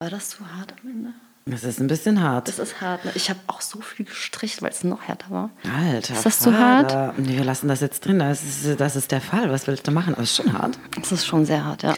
War 0.00 0.10
das 0.10 0.30
zu 0.30 0.38
hart 0.56 0.74
am 0.80 0.90
Ende? 0.90 1.10
Das 1.46 1.64
ist 1.64 1.80
ein 1.80 1.88
bisschen 1.88 2.22
hart. 2.22 2.46
Das 2.46 2.60
ist 2.60 2.80
hart. 2.80 3.04
Ne? 3.04 3.10
Ich 3.16 3.30
habe 3.30 3.40
auch 3.48 3.60
so 3.60 3.80
viel 3.80 4.06
gestrichen, 4.06 4.62
weil 4.62 4.70
es 4.70 4.84
noch 4.84 5.02
härter 5.02 5.28
war. 5.28 5.50
Alter. 5.76 6.14
Ist 6.14 6.24
das 6.24 6.38
zu 6.38 6.56
hart? 6.56 6.92
Vater. 6.92 7.14
Nee, 7.16 7.36
wir 7.36 7.44
lassen 7.44 7.66
das 7.66 7.80
jetzt 7.80 8.06
drin. 8.06 8.20
Das 8.20 8.44
ist, 8.44 8.78
das 8.78 8.94
ist 8.94 9.10
der 9.10 9.20
Fall. 9.20 9.50
Was 9.50 9.66
willst 9.66 9.88
du 9.88 9.90
machen? 9.90 10.14
Aber 10.14 10.22
es 10.22 10.30
ist 10.30 10.36
schon 10.36 10.52
hart. 10.52 10.78
Das 10.94 11.10
ist 11.10 11.26
schon 11.26 11.44
sehr 11.44 11.64
hart, 11.64 11.82
ja. 11.82 11.96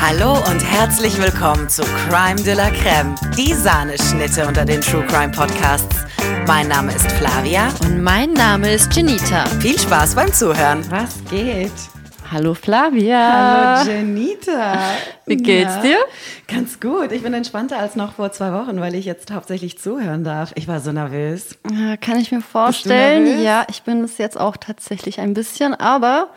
Hallo 0.00 0.38
und 0.50 0.58
herzlich 0.58 1.16
willkommen 1.18 1.68
zu 1.68 1.84
Crime 2.08 2.42
de 2.42 2.54
la 2.54 2.70
Creme, 2.70 3.14
die 3.36 3.54
Sahneschnitte 3.54 4.48
unter 4.48 4.64
den 4.64 4.80
True 4.80 5.06
Crime 5.06 5.30
Podcasts. 5.30 6.04
Mein 6.46 6.68
Name 6.68 6.92
ist 6.92 7.10
Flavia. 7.12 7.68
Und 7.80 8.02
mein 8.02 8.34
Name 8.34 8.74
ist 8.74 8.94
Janita. 8.94 9.46
Viel 9.60 9.78
Spaß 9.78 10.14
beim 10.14 10.30
Zuhören. 10.30 10.84
Was 10.90 11.24
geht? 11.30 11.72
Hallo 12.30 12.52
Flavia. 12.52 13.78
Hallo 13.78 13.90
Janita. 13.90 14.78
Wie 15.24 15.36
geht's 15.36 15.72
Na, 15.76 15.82
dir? 15.82 15.98
Ganz 16.46 16.80
gut. 16.80 17.12
Ich 17.12 17.22
bin 17.22 17.32
entspannter 17.32 17.78
als 17.78 17.96
noch 17.96 18.12
vor 18.12 18.30
zwei 18.32 18.52
Wochen, 18.52 18.78
weil 18.78 18.94
ich 18.94 19.06
jetzt 19.06 19.30
hauptsächlich 19.30 19.78
zuhören 19.78 20.22
darf. 20.22 20.52
Ich 20.54 20.68
war 20.68 20.80
so 20.80 20.92
nervös. 20.92 21.56
Ja, 21.72 21.96
kann 21.96 22.18
ich 22.18 22.30
mir 22.30 22.42
vorstellen. 22.42 23.42
Ja, 23.42 23.64
ich 23.70 23.82
bin 23.82 24.04
es 24.04 24.18
jetzt 24.18 24.38
auch 24.38 24.58
tatsächlich 24.58 25.20
ein 25.20 25.32
bisschen, 25.32 25.74
aber 25.74 26.28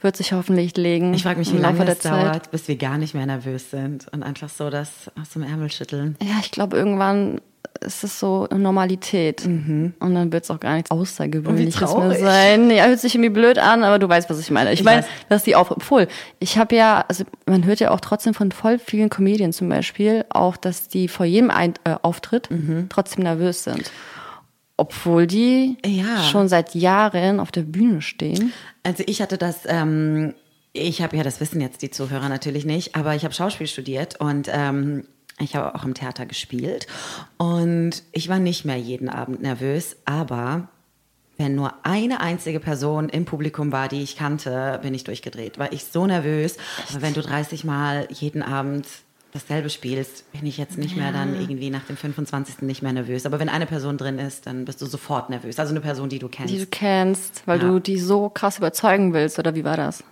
wird 0.00 0.16
sich 0.16 0.32
hoffentlich 0.32 0.76
legen. 0.76 1.14
Ich 1.14 1.22
frage 1.22 1.38
mich, 1.38 1.52
wie 1.52 1.58
lange 1.58 1.84
es 1.88 2.00
Zeit. 2.00 2.12
dauert, 2.12 2.50
bis 2.50 2.68
wir 2.68 2.76
gar 2.76 2.98
nicht 2.98 3.14
mehr 3.14 3.26
nervös 3.26 3.70
sind 3.70 4.06
und 4.12 4.22
einfach 4.22 4.48
so 4.48 4.70
das 4.70 5.10
aus 5.20 5.30
dem 5.30 5.42
Ärmel 5.42 5.70
schütteln. 5.70 6.16
Ja, 6.22 6.34
ich 6.40 6.50
glaube, 6.50 6.76
irgendwann 6.76 7.40
ist 7.80 8.04
es 8.04 8.18
so 8.18 8.46
Normalität. 8.54 9.44
Und 9.44 9.94
dann 10.00 10.32
wird 10.32 10.44
es 10.44 10.50
auch 10.50 10.60
gar 10.60 10.74
nichts 10.74 10.90
Außergewöhnliches 10.90 11.94
mehr 11.94 12.14
sein. 12.14 12.70
Ja, 12.70 12.86
hört 12.86 13.00
sich 13.00 13.14
irgendwie 13.14 13.30
blöd 13.30 13.58
an, 13.58 13.84
aber 13.84 13.98
du 13.98 14.08
weißt, 14.08 14.30
was 14.30 14.40
ich 14.40 14.50
meine. 14.50 14.72
Ich, 14.72 14.80
Ich 14.80 14.84
meine, 14.84 15.04
dass 15.28 15.44
die 15.44 15.56
auf, 15.56 15.70
obwohl, 15.70 16.08
ich 16.38 16.58
habe 16.58 16.74
ja, 16.74 17.04
also 17.08 17.24
man 17.46 17.64
hört 17.64 17.80
ja 17.80 17.90
auch 17.90 18.00
trotzdem 18.00 18.34
von 18.34 18.52
voll 18.52 18.78
vielen 18.78 19.10
Comedians 19.10 19.56
zum 19.56 19.68
Beispiel, 19.68 20.24
auch, 20.30 20.56
dass 20.56 20.88
die 20.88 21.08
vor 21.08 21.26
jedem 21.26 21.50
Ein 21.50 21.74
äh, 21.84 21.96
Auftritt 22.02 22.48
trotzdem 22.88 23.24
nervös 23.24 23.64
sind. 23.64 23.90
Obwohl 24.76 25.26
die 25.26 25.78
Ja. 25.84 26.22
schon 26.22 26.48
seit 26.48 26.74
Jahren 26.74 27.40
auf 27.40 27.50
der 27.50 27.62
Bühne 27.62 28.02
stehen. 28.02 28.52
Also 28.82 29.02
ich 29.06 29.22
hatte 29.22 29.38
das, 29.38 29.60
ähm, 29.66 30.34
ich 30.72 31.00
habe 31.02 31.16
ja, 31.16 31.22
das 31.22 31.40
wissen 31.40 31.60
jetzt 31.60 31.80
die 31.82 31.90
Zuhörer 31.90 32.28
natürlich 32.28 32.64
nicht, 32.66 32.94
aber 32.94 33.14
ich 33.14 33.24
habe 33.24 33.32
Schauspiel 33.32 33.66
studiert 33.66 34.20
und 34.20 34.48
ähm, 34.52 35.06
ich 35.38 35.56
habe 35.56 35.74
auch 35.74 35.84
im 35.84 35.94
Theater 35.94 36.26
gespielt 36.26 36.86
und 37.38 38.02
ich 38.12 38.28
war 38.28 38.38
nicht 38.38 38.64
mehr 38.64 38.76
jeden 38.76 39.08
Abend 39.08 39.40
nervös, 39.42 39.96
aber 40.04 40.68
wenn 41.38 41.54
nur 41.54 41.74
eine 41.82 42.20
einzige 42.20 42.60
Person 42.60 43.08
im 43.10 43.26
Publikum 43.26 43.70
war, 43.70 43.88
die 43.88 44.02
ich 44.02 44.16
kannte, 44.16 44.78
bin 44.82 44.94
ich 44.94 45.04
durchgedreht. 45.04 45.58
War 45.58 45.70
ich 45.70 45.84
so 45.84 46.06
nervös. 46.06 46.56
Aber 46.90 47.02
wenn 47.02 47.12
du 47.12 47.20
30 47.20 47.62
Mal 47.64 48.08
jeden 48.10 48.42
Abend 48.42 48.86
dasselbe 49.32 49.68
spielst, 49.70 50.30
bin 50.32 50.46
ich 50.46 50.56
jetzt 50.56 50.78
nicht 50.78 50.96
mehr 50.96 51.12
dann 51.12 51.38
irgendwie 51.38 51.68
nach 51.70 51.84
dem 51.84 51.96
25. 51.96 52.62
nicht 52.62 52.82
mehr 52.82 52.92
nervös. 52.92 53.26
Aber 53.26 53.38
wenn 53.38 53.48
eine 53.48 53.66
Person 53.66 53.98
drin 53.98 54.18
ist, 54.18 54.46
dann 54.46 54.64
bist 54.64 54.80
du 54.80 54.86
sofort 54.86 55.28
nervös. 55.30 55.58
Also 55.58 55.72
eine 55.72 55.80
Person, 55.80 56.08
die 56.08 56.18
du 56.18 56.28
kennst. 56.28 56.52
Die 56.54 56.58
du 56.58 56.66
kennst, 56.66 57.42
weil 57.46 57.60
Ja. 57.60 57.68
du 57.68 57.78
die 57.78 57.98
so 57.98 58.28
krass 58.30 58.58
überzeugen 58.58 59.12
willst, 59.12 59.38
oder 59.38 59.54
wie 59.54 59.64
war 59.64 59.76
das? 59.76 60.02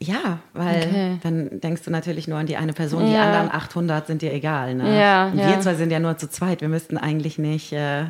Ja, 0.00 0.38
weil 0.52 0.78
Okay. 0.78 1.18
dann 1.22 1.60
denkst 1.60 1.82
du 1.82 1.90
natürlich 1.90 2.26
nur 2.26 2.38
an 2.38 2.46
die 2.46 2.56
eine 2.56 2.72
Person. 2.72 3.06
Die 3.06 3.12
Ja. 3.12 3.22
anderen 3.22 3.50
800 3.52 4.06
sind 4.06 4.22
dir 4.22 4.32
egal. 4.32 4.74
Ne? 4.74 4.98
Ja, 5.00 5.26
Und 5.28 5.38
ja. 5.38 5.48
wir 5.48 5.60
zwei 5.60 5.74
sind 5.74 5.92
ja 5.92 6.00
nur 6.00 6.16
zu 6.16 6.28
zweit. 6.28 6.60
Wir 6.60 6.68
müssten 6.68 6.96
eigentlich 6.96 7.38
nicht 7.38 7.72
äh, 7.72 8.06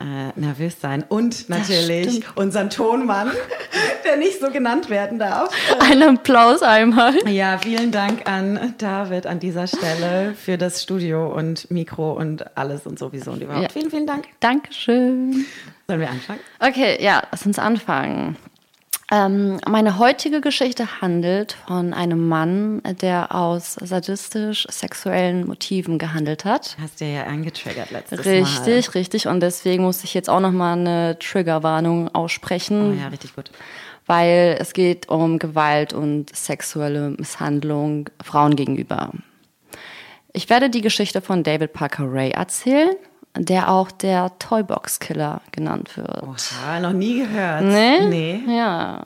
äh, 0.00 0.38
nervös 0.38 0.80
sein. 0.80 1.04
Und 1.08 1.48
natürlich 1.48 2.24
unseren 2.36 2.70
Tonmann, 2.70 3.30
der 4.04 4.16
nicht 4.16 4.40
so 4.40 4.50
genannt 4.50 4.90
werden 4.90 5.18
darf. 5.18 5.54
Ein 5.78 6.02
Applaus 6.02 6.62
einmal. 6.62 7.14
Ja, 7.28 7.58
vielen 7.58 7.92
Dank 7.92 8.28
an 8.28 8.74
David 8.78 9.26
an 9.26 9.38
dieser 9.40 9.66
Stelle 9.66 10.34
für 10.34 10.58
das 10.58 10.82
Studio 10.82 11.32
und 11.34 11.70
Mikro 11.70 12.12
und 12.12 12.56
alles 12.56 12.86
und 12.86 12.98
sowieso 12.98 13.32
und 13.32 13.42
überhaupt. 13.42 13.62
Ja. 13.62 13.68
Vielen, 13.68 13.90
vielen 13.90 14.06
Dank. 14.06 14.26
Dankeschön. 14.40 15.44
Sollen 15.86 16.00
wir 16.00 16.10
anfangen? 16.10 16.40
Okay, 16.60 17.02
ja, 17.02 17.22
lass 17.30 17.44
uns 17.46 17.58
anfangen. 17.58 18.36
Ähm, 19.12 19.58
meine 19.68 19.98
heutige 19.98 20.40
Geschichte 20.40 21.00
handelt 21.00 21.56
von 21.66 21.92
einem 21.92 22.28
Mann, 22.28 22.80
der 23.02 23.34
aus 23.34 23.74
sadistisch-sexuellen 23.74 25.46
Motiven 25.48 25.98
gehandelt 25.98 26.44
hat. 26.44 26.76
Hast 26.80 27.00
du 27.00 27.04
ja 27.06 27.24
angetriggert 27.24 27.90
letztes 27.90 28.20
Richtig, 28.24 28.86
Mal. 28.88 28.94
richtig. 28.94 29.26
Und 29.26 29.40
deswegen 29.40 29.82
muss 29.82 30.04
ich 30.04 30.14
jetzt 30.14 30.30
auch 30.30 30.38
nochmal 30.38 30.78
eine 30.78 31.18
Triggerwarnung 31.18 32.08
aussprechen, 32.14 32.92
Oh 32.92 33.00
ja, 33.00 33.08
richtig 33.08 33.34
gut. 33.34 33.50
weil 34.06 34.56
es 34.60 34.72
geht 34.74 35.08
um 35.08 35.40
Gewalt 35.40 35.92
und 35.92 36.34
sexuelle 36.34 37.10
Misshandlung 37.10 38.08
Frauen 38.22 38.54
gegenüber. 38.54 39.10
Ich 40.32 40.48
werde 40.48 40.70
die 40.70 40.82
Geschichte 40.82 41.20
von 41.20 41.42
David 41.42 41.72
Parker 41.72 42.04
Ray 42.06 42.30
erzählen, 42.30 42.94
der 43.36 43.70
auch 43.70 43.90
der 43.90 44.32
Toybox 44.38 44.98
Killer 44.98 45.40
genannt 45.52 45.96
wird. 45.96 46.22
Oha, 46.22 46.80
noch 46.80 46.92
nie 46.92 47.20
gehört. 47.20 47.62
Nee? 47.62 48.06
Nee. 48.06 48.40
Ja. 48.48 49.02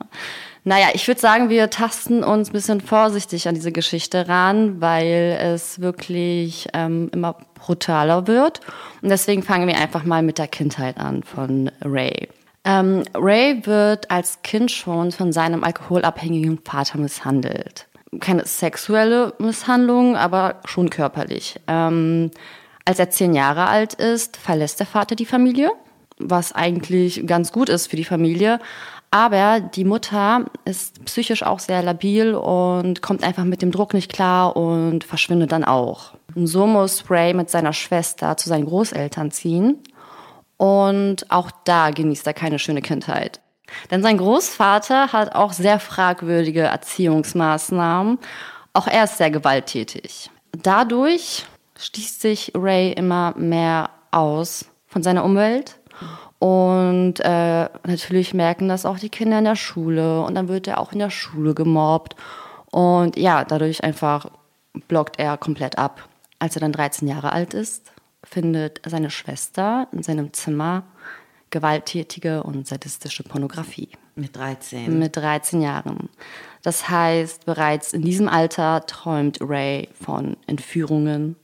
Naja, 0.67 0.87
ich 0.93 1.07
würde 1.07 1.21
sagen, 1.21 1.49
wir 1.49 1.69
tasten 1.69 2.23
uns 2.23 2.49
ein 2.49 2.53
bisschen 2.53 2.81
vorsichtig 2.81 3.47
an 3.47 3.53
diese 3.53 3.71
Geschichte 3.71 4.27
ran, 4.27 4.81
weil 4.81 5.37
es 5.39 5.79
wirklich 5.79 6.67
ähm, 6.73 7.11
immer 7.13 7.35
brutaler 7.53 8.25
wird. 8.25 8.61
Und 9.03 9.09
deswegen 9.09 9.43
fangen 9.43 9.67
wir 9.67 9.77
einfach 9.77 10.03
mal 10.03 10.23
mit 10.23 10.39
der 10.39 10.47
Kindheit 10.47 10.97
an 10.97 11.21
von 11.21 11.69
Ray. 11.83 12.29
Ähm, 12.63 13.03
Ray 13.13 13.63
wird 13.67 14.09
als 14.09 14.41
Kind 14.41 14.71
schon 14.71 15.11
von 15.11 15.31
seinem 15.31 15.63
alkoholabhängigen 15.63 16.57
Vater 16.65 16.97
misshandelt. 16.97 17.85
Keine 18.19 18.45
sexuelle 18.45 19.33
Misshandlung, 19.37 20.17
aber 20.17 20.61
schon 20.65 20.89
körperlich. 20.89 21.59
Ähm, 21.67 22.31
als 22.85 22.99
er 22.99 23.09
zehn 23.09 23.33
Jahre 23.33 23.67
alt 23.67 23.95
ist, 23.95 24.37
verlässt 24.37 24.79
der 24.79 24.87
Vater 24.87 25.15
die 25.15 25.25
Familie 25.25 25.71
was 26.17 26.53
eigentlich 26.53 27.25
ganz 27.25 27.51
gut 27.51 27.69
ist 27.69 27.87
für 27.87 27.95
die 27.95 28.05
Familie. 28.05 28.59
Aber 29.11 29.59
die 29.61 29.85
Mutter 29.85 30.45
ist 30.65 31.03
psychisch 31.05 31.43
auch 31.43 31.59
sehr 31.59 31.81
labil 31.83 32.33
und 32.33 33.01
kommt 33.01 33.23
einfach 33.23 33.45
mit 33.45 33.61
dem 33.61 33.71
Druck 33.71 33.93
nicht 33.93 34.11
klar 34.11 34.57
und 34.57 35.03
verschwindet 35.03 35.51
dann 35.51 35.63
auch. 35.63 36.13
Und 36.35 36.47
so 36.47 36.67
muss 36.67 37.09
Ray 37.09 37.33
mit 37.33 37.49
seiner 37.49 37.71
Schwester 37.71 38.35
zu 38.35 38.49
seinen 38.49 38.65
Großeltern 38.65 39.31
ziehen. 39.31 39.79
Und 40.57 41.31
auch 41.31 41.51
da 41.63 41.91
genießt 41.91 42.27
er 42.27 42.33
keine 42.33 42.59
schöne 42.59 42.81
Kindheit. 42.81 43.39
Denn 43.89 44.01
sein 44.01 44.17
Großvater 44.17 45.13
hat 45.13 45.33
auch 45.33 45.53
sehr 45.53 45.79
fragwürdige 45.79 46.61
Erziehungsmaßnahmen. 46.61 48.19
Auch 48.73 48.87
er 48.87 49.05
ist 49.05 49.17
sehr 49.17 49.31
gewalttätig. 49.31 50.29
Dadurch 50.61 51.45
schließt 51.77 52.21
sich 52.21 52.51
Ray 52.55 52.93
immer 52.93 53.33
mehr 53.37 53.89
aus 54.11 54.65
von 54.87 55.03
seiner 55.03 55.23
Umwelt. 55.23 55.79
Und 56.39 57.19
äh, 57.21 57.69
natürlich 57.85 58.33
merken 58.33 58.67
das 58.67 58.85
auch 58.85 58.99
die 58.99 59.09
Kinder 59.09 59.39
in 59.39 59.45
der 59.45 59.55
Schule. 59.55 60.21
Und 60.21 60.35
dann 60.35 60.47
wird 60.47 60.67
er 60.67 60.79
auch 60.79 60.91
in 60.93 60.99
der 60.99 61.09
Schule 61.09 61.53
gemobbt. 61.53 62.15
Und 62.71 63.17
ja, 63.17 63.45
dadurch 63.45 63.83
einfach 63.83 64.27
blockt 64.87 65.19
er 65.19 65.37
komplett 65.37 65.77
ab. 65.77 66.07
Als 66.39 66.55
er 66.55 66.59
dann 66.59 66.73
13 66.73 67.07
Jahre 67.07 67.31
alt 67.31 67.53
ist, 67.53 67.91
findet 68.23 68.81
seine 68.85 69.09
Schwester 69.09 69.87
in 69.91 70.03
seinem 70.03 70.33
Zimmer 70.33 70.83
gewalttätige 71.49 72.43
und 72.43 72.67
sadistische 72.67 73.23
Pornografie 73.23 73.89
Mit 74.15 74.35
13. 74.35 74.99
mit 74.99 75.15
13 75.15 75.61
Jahren. 75.61 76.09
Das 76.63 76.89
heißt, 76.89 77.45
bereits 77.45 77.93
in 77.93 78.01
diesem 78.01 78.27
Alter 78.27 78.85
träumt 78.85 79.37
Ray 79.39 79.87
von 79.93 80.35
Entführungen, 80.47 81.37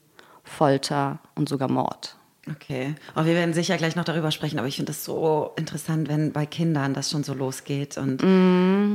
Folter 0.52 1.18
und 1.34 1.48
sogar 1.48 1.70
Mord. 1.70 2.16
Okay. 2.50 2.94
Aber 3.14 3.26
wir 3.26 3.34
werden 3.34 3.54
sicher 3.54 3.76
gleich 3.76 3.94
noch 3.94 4.04
darüber 4.04 4.30
sprechen, 4.32 4.58
aber 4.58 4.66
ich 4.66 4.76
finde 4.76 4.90
das 4.90 5.04
so 5.04 5.52
interessant, 5.56 6.08
wenn 6.08 6.32
bei 6.32 6.44
Kindern 6.44 6.92
das 6.92 7.10
schon 7.10 7.22
so 7.22 7.34
losgeht. 7.34 7.96
Und 7.98 8.22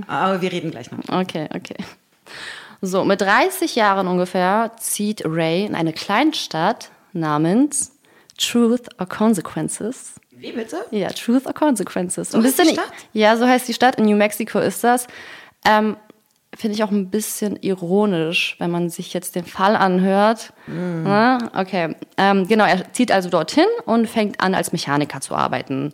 aber 0.07 0.41
wir 0.41 0.51
reden 0.51 0.72
gleich 0.72 0.91
noch. 0.91 1.00
Okay, 1.07 1.47
okay. 1.56 1.77
So, 2.81 3.06
mit 3.06 3.21
30 3.21 3.75
Jahren 3.75 4.07
ungefähr 4.07 4.71
zieht 4.77 5.24
Ray 5.25 5.65
in 5.65 5.75
eine 5.75 5.94
Kleinstadt 5.94 6.92
namens 7.13 7.98
Truth 8.38 8.88
or 9.00 9.07
Consequences. 9.07 10.15
Wie 10.31 10.51
bitte? 10.51 10.86
Ja, 10.92 11.09
Truth 11.09 11.48
or 11.48 11.54
Consequences. 11.54 12.31
So 12.31 12.44
heißt 12.44 12.59
die 12.59 12.74
Stadt? 12.74 12.92
Ja, 13.13 13.36
so 13.38 13.48
heißt 13.48 13.68
die 13.68 13.74
Stadt. 13.74 13.95
In 13.98 14.06
New 14.06 14.15
Mexico 14.15 14.59
ist 14.59 14.83
das. 14.83 15.07
Ähm, 15.65 15.98
Finde 16.57 16.75
ich 16.75 16.83
auch 16.83 16.89
ein 16.89 17.12
bisschen 17.12 17.56
ironisch, 17.62 18.56
wenn 18.57 18.71
man 18.71 18.89
sich 18.89 19.13
jetzt 19.13 19.36
den 19.36 19.45
Fall 19.45 19.75
anhört. 19.75 20.54
Na, 21.04 21.38
okay, 21.56 21.95
ähm, 22.18 22.48
genau, 22.48 22.65
er 22.65 22.92
zieht 22.94 23.12
also 23.12 23.30
dorthin 23.30 23.68
und 23.86 24.09
fängt 24.09 24.42
an, 24.42 24.56
als 24.56 24.71
Mechaniker 24.71 25.21
zu 25.21 25.36
arbeiten. 25.36 25.94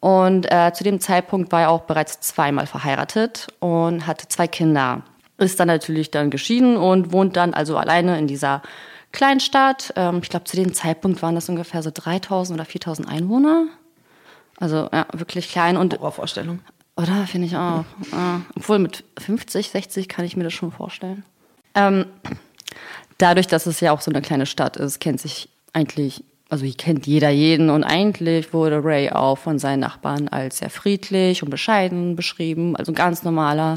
Und 0.00 0.50
äh, 0.50 0.72
zu 0.72 0.82
dem 0.82 0.98
Zeitpunkt 0.98 1.52
war 1.52 1.60
er 1.60 1.70
auch 1.70 1.82
bereits 1.82 2.20
zweimal 2.20 2.66
verheiratet 2.66 3.48
und 3.60 4.06
hatte 4.08 4.26
zwei 4.26 4.48
Kinder. 4.48 5.02
Ist 5.38 5.60
dann 5.60 5.68
natürlich 5.68 6.10
dann 6.10 6.30
geschieden 6.30 6.76
und 6.76 7.12
wohnt 7.12 7.36
dann 7.36 7.54
also 7.54 7.76
alleine 7.76 8.18
in 8.18 8.26
dieser 8.26 8.62
Kleinstadt. 9.12 9.92
Ähm, 9.94 10.20
ich 10.22 10.28
glaube, 10.28 10.44
zu 10.44 10.56
dem 10.56 10.74
Zeitpunkt 10.74 11.22
waren 11.22 11.36
das 11.36 11.48
ungefähr 11.48 11.82
so 11.84 11.90
3000 11.94 12.58
oder 12.58 12.64
4000 12.64 13.08
Einwohner. 13.08 13.66
Also 14.58 14.88
ja, 14.92 15.06
wirklich 15.12 15.50
klein 15.50 15.76
und 15.76 15.94
Horrorvorstellung. 15.94 16.60
Oder? 17.00 17.26
Finde 17.26 17.46
ich 17.46 17.56
auch. 17.56 17.84
Ah, 18.12 18.40
obwohl 18.56 18.78
mit 18.78 19.04
50, 19.18 19.70
60 19.70 20.08
kann 20.08 20.24
ich 20.24 20.36
mir 20.36 20.44
das 20.44 20.52
schon 20.52 20.72
vorstellen. 20.72 21.24
Ähm, 21.74 22.06
dadurch, 23.18 23.46
dass 23.46 23.66
es 23.66 23.80
ja 23.80 23.92
auch 23.92 24.00
so 24.00 24.10
eine 24.10 24.22
kleine 24.22 24.46
Stadt 24.46 24.76
ist, 24.76 25.00
kennt 25.00 25.20
sich 25.20 25.48
eigentlich, 25.72 26.24
also 26.48 26.64
hier 26.64 26.74
kennt 26.74 27.06
jeder 27.06 27.30
jeden 27.30 27.70
und 27.70 27.84
eigentlich 27.84 28.52
wurde 28.52 28.82
Ray 28.84 29.10
auch 29.10 29.38
von 29.38 29.58
seinen 29.58 29.80
Nachbarn 29.80 30.28
als 30.28 30.58
sehr 30.58 30.70
friedlich 30.70 31.42
und 31.42 31.50
bescheiden 31.50 32.16
beschrieben, 32.16 32.76
also 32.76 32.92
ein 32.92 32.96
ganz 32.96 33.22
normaler 33.22 33.76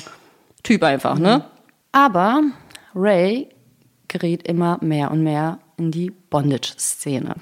Typ 0.64 0.84
einfach, 0.84 1.20
ne? 1.20 1.46
Aber 1.92 2.42
Ray 2.96 3.50
gerät 4.08 4.48
immer 4.48 4.80
mehr 4.82 5.12
und 5.12 5.24
mehr 5.24 5.60
in 5.78 5.92
die 5.92 6.10
Bondage-Szene. 6.10 7.36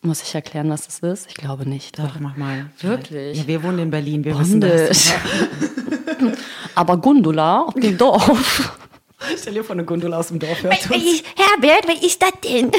Muss 0.00 0.22
ich 0.22 0.34
erklären, 0.34 0.70
was 0.70 0.86
das 0.86 1.00
ist? 1.00 1.26
Ich 1.28 1.34
glaube 1.34 1.68
nicht. 1.68 1.98
Doch, 1.98 2.20
mach 2.20 2.36
mal. 2.36 2.66
Wirklich? 2.80 3.36
Ja, 3.38 3.46
wir 3.46 3.62
wohnen 3.64 3.80
in 3.80 3.90
Berlin, 3.90 4.24
wir 4.24 4.38
wissen 4.38 4.60
das. 4.60 5.12
Aber 6.74 6.96
Gundula 6.98 7.62
auf 7.62 7.74
dem 7.74 7.98
Dorf. 7.98 8.78
Stell 9.36 9.54
dir 9.54 9.64
vor, 9.64 9.74
eine 9.74 9.84
Gondola 9.84 10.18
aus 10.18 10.28
dem 10.28 10.38
Dorf 10.38 10.62
hört 10.62 10.90
uns. 10.90 11.02
Ich, 11.02 11.24
Herbert, 11.36 11.88
wer 11.88 12.02
ist 12.02 12.22
das 12.22 12.32
denn? 12.44 12.70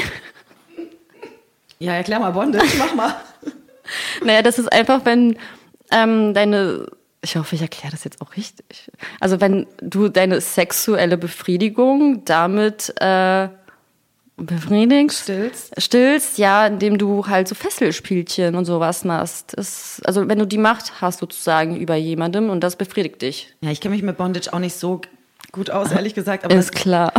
Ja, 1.78 1.94
erklär 1.94 2.18
mal 2.18 2.30
Bondage, 2.30 2.76
mach 2.78 2.94
mal. 2.94 3.14
Naja, 4.24 4.40
das 4.42 4.60
ist 4.60 4.72
einfach, 4.72 5.04
wenn 5.04 5.36
ähm, 5.90 6.32
deine, 6.32 6.86
ich 7.22 7.34
hoffe, 7.34 7.56
ich 7.56 7.62
erkläre 7.62 7.90
das 7.90 8.04
jetzt 8.04 8.22
auch 8.22 8.36
richtig. 8.36 8.88
Also 9.18 9.40
wenn 9.40 9.66
du 9.82 10.08
deine 10.08 10.40
sexuelle 10.40 11.18
Befriedigung 11.18 12.24
damit 12.24 12.94
äh, 13.00 13.48
befriedigst, 14.44 15.22
Stillst. 15.22 15.80
stillst, 15.80 16.38
ja, 16.38 16.66
indem 16.66 16.98
du 16.98 17.26
halt 17.26 17.48
so 17.48 17.54
Fesselspielchen 17.54 18.54
und 18.54 18.64
sowas 18.64 19.04
machst. 19.04 19.52
Das, 19.56 20.00
also 20.04 20.28
wenn 20.28 20.38
du 20.38 20.46
die 20.46 20.58
Macht 20.58 21.00
hast 21.00 21.20
sozusagen 21.20 21.76
über 21.76 21.94
jemandem 21.94 22.50
und 22.50 22.60
das 22.60 22.76
befriedigt 22.76 23.22
dich. 23.22 23.54
Ja, 23.60 23.70
ich 23.70 23.80
kenne 23.80 23.94
mich 23.94 24.02
mit 24.02 24.16
Bondage 24.16 24.52
auch 24.52 24.58
nicht 24.58 24.76
so 24.76 25.00
gut 25.52 25.70
aus, 25.70 25.92
ehrlich 25.92 26.14
gesagt. 26.14 26.44
Aber, 26.44 26.54
Ist 26.54 26.72
klar. 26.72 27.12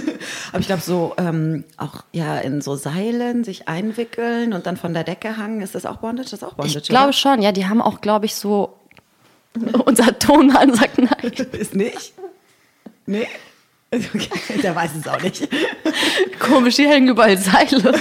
aber 0.52 0.60
ich 0.60 0.66
glaube, 0.66 0.82
so 0.82 1.14
ähm, 1.18 1.64
auch 1.76 2.04
ja 2.12 2.38
in 2.38 2.60
so 2.60 2.76
Seilen 2.76 3.44
sich 3.44 3.68
einwickeln 3.68 4.52
und 4.52 4.66
dann 4.66 4.76
von 4.76 4.92
der 4.92 5.04
Decke 5.04 5.36
hangen, 5.36 5.60
ist 5.60 5.74
das 5.74 5.86
auch 5.86 5.98
Bondage? 5.98 6.30
Das 6.30 6.40
ist 6.40 6.44
auch 6.44 6.54
Bondage, 6.54 6.78
Ich 6.78 6.88
glaube 6.88 7.12
schon, 7.12 7.42
ja, 7.42 7.52
die 7.52 7.66
haben 7.66 7.80
auch, 7.80 8.00
glaube 8.00 8.26
ich, 8.26 8.34
so 8.34 8.76
unser 9.84 10.18
Tonmann 10.18 10.74
sagt 10.74 10.98
nein. 10.98 11.32
Ist 11.52 11.74
nicht? 11.74 12.12
Nee? 13.06 13.26
Okay, 14.14 14.60
der 14.62 14.74
weiß 14.74 14.90
es 15.00 15.08
auch 15.08 15.20
nicht. 15.22 15.48
Komisch, 16.38 16.76
die 16.76 16.86
hängen 16.86 17.08
überall 17.08 17.36
Seile. 17.38 17.94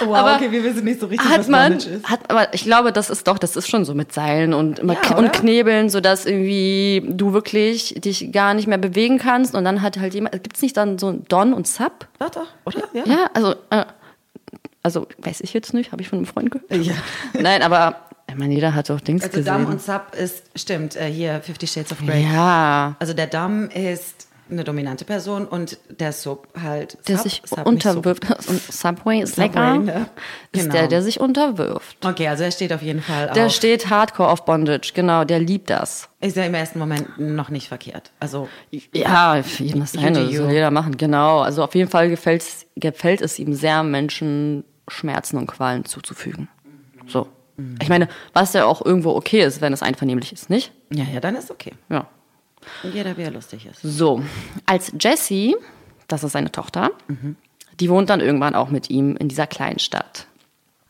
Wow, 0.00 0.16
Aber 0.16 0.36
okay, 0.36 0.50
wir 0.52 0.62
wissen 0.62 0.84
nicht 0.84 1.00
so 1.00 1.06
richtig, 1.06 1.28
hat 1.28 1.40
was 1.40 1.48
man, 1.48 1.72
Bondage 1.72 1.90
ist. 1.96 2.08
hat, 2.08 2.30
aber 2.30 2.54
ich 2.54 2.62
glaube, 2.62 2.92
das 2.92 3.10
ist 3.10 3.26
doch, 3.26 3.36
das 3.36 3.56
ist 3.56 3.68
schon 3.68 3.84
so 3.84 3.94
mit 3.94 4.12
Seilen 4.12 4.54
und, 4.54 4.78
Ja, 4.78 5.16
und 5.16 5.32
Knebeln, 5.32 5.90
sodass 5.90 6.24
irgendwie 6.24 7.02
du 7.08 7.32
wirklich 7.32 7.94
dich 7.98 8.30
gar 8.30 8.54
nicht 8.54 8.68
mehr 8.68 8.78
bewegen 8.78 9.18
kannst 9.18 9.54
und 9.56 9.64
dann 9.64 9.82
hat 9.82 9.98
halt 9.98 10.14
jemand, 10.14 10.40
gibt's 10.42 10.62
nicht 10.62 10.76
dann 10.76 10.98
so 10.98 11.08
ein 11.08 11.24
Don 11.28 11.52
und 11.52 11.66
Sub? 11.66 12.06
Doch, 12.20 12.30
doch, 12.30 12.46
oder? 12.64 12.84
Ja. 12.92 13.04
Ja, 13.06 13.30
also, 13.34 13.54
äh, 13.70 13.84
also 14.84 15.06
weiß 15.18 15.40
ich 15.40 15.52
jetzt 15.52 15.74
nicht, 15.74 15.90
habe 15.90 16.00
ich 16.00 16.08
von 16.08 16.18
einem 16.18 16.26
Freund 16.26 16.50
gehört. 16.52 16.72
Ja. 16.86 16.94
Nein, 17.34 17.62
aber 17.62 18.07
ich 18.28 18.36
meine, 18.36 18.54
jeder 18.54 18.74
hat 18.74 18.90
doch 18.90 19.00
Dings 19.00 19.22
Also 19.24 19.36
gesehen. 19.38 19.52
Damm 19.52 19.66
und 19.66 19.80
Sub 19.82 20.14
ist, 20.14 20.44
stimmt, 20.54 20.96
äh, 20.96 21.10
hier 21.10 21.40
Fifty 21.40 21.66
Shades 21.66 21.92
of 21.92 21.98
Grey. 22.04 22.22
ja, 22.24 22.96
Also 22.98 23.14
der 23.14 23.26
Damm 23.26 23.68
ist 23.70 24.26
eine 24.50 24.64
dominante 24.64 25.04
Person 25.04 25.44
und 25.46 25.76
der 25.90 26.10
Sub 26.12 26.48
halt 26.58 26.96
der 27.06 27.16
Sub, 27.18 27.22
sich 27.24 27.42
Sub, 27.44 27.66
unterwirft. 27.66 28.24
Und 28.48 28.62
Subway 28.62 29.20
ist 29.20 29.34
Subway, 29.34 29.42
lecker. 29.48 29.78
ne? 29.78 30.06
Ist 30.52 30.62
Genau. 30.62 30.72
der, 30.72 30.88
der 30.88 31.02
sich 31.02 31.20
unterwirft. 31.20 32.02
Sub. 32.02 32.12
Okay, 32.12 32.28
also 32.28 32.44
er 32.44 32.50
steht 32.50 32.72
auf 32.72 32.80
jeden 32.80 33.02
Fall 33.02 33.30
Der 33.34 33.46
auf. 33.46 33.52
steht 33.52 33.90
hardcore 33.90 34.30
auf 34.30 34.46
Bondage, 34.46 34.92
genau, 34.94 35.24
der 35.24 35.38
liebt 35.40 35.68
das. 35.68 36.08
Ist 36.22 36.36
ja 36.38 36.44
im 36.44 36.54
ersten 36.54 36.78
Moment 36.78 37.18
noch 37.18 37.50
nicht 37.50 37.68
verkehrt. 37.68 38.10
Also 38.20 38.48
Ja, 38.94 39.36
jeden 39.36 39.80
das 39.80 39.92
you. 39.92 40.00
soll 40.44 40.50
jeder 40.52 40.70
machen, 40.70 40.96
genau. 40.96 41.40
Also 41.40 41.62
auf 41.62 41.74
jeden 41.74 41.90
Fall 41.90 42.08
gefällt, 42.08 42.42
gefällt 42.76 43.20
es 43.20 43.38
ihm 43.38 43.52
sehr, 43.52 43.82
Menschen 43.82 44.64
Schmerzen 44.88 45.36
und 45.36 45.46
Qualen 45.46 45.84
zuzufügen. 45.84 46.48
So. 47.06 47.28
Ich 47.80 47.88
meine, 47.88 48.08
was 48.32 48.52
ja 48.52 48.64
auch 48.66 48.84
irgendwo 48.84 49.10
okay 49.10 49.42
ist, 49.42 49.60
wenn 49.60 49.72
es 49.72 49.82
einvernehmlich 49.82 50.32
ist, 50.32 50.48
nicht? 50.48 50.72
ja, 50.90 51.04
ja, 51.04 51.20
dann 51.20 51.34
ist 51.34 51.50
okay. 51.50 51.72
Ja. 51.88 52.06
Und 52.82 52.94
jeder, 52.94 53.16
wie 53.16 53.22
er 53.22 53.30
lustig 53.30 53.66
ist. 53.66 53.80
So, 53.82 54.22
als 54.66 54.92
Jessie, 55.00 55.56
das 56.06 56.24
ist 56.24 56.32
seine 56.32 56.52
Tochter, 56.52 56.90
die 57.80 57.90
wohnt 57.90 58.10
dann 58.10 58.20
irgendwann 58.20 58.54
auch 58.54 58.70
mit 58.70 58.90
ihm 58.90 59.16
in 59.16 59.28
dieser 59.28 59.46
kleinen 59.46 59.78
Stadt. 59.78 60.26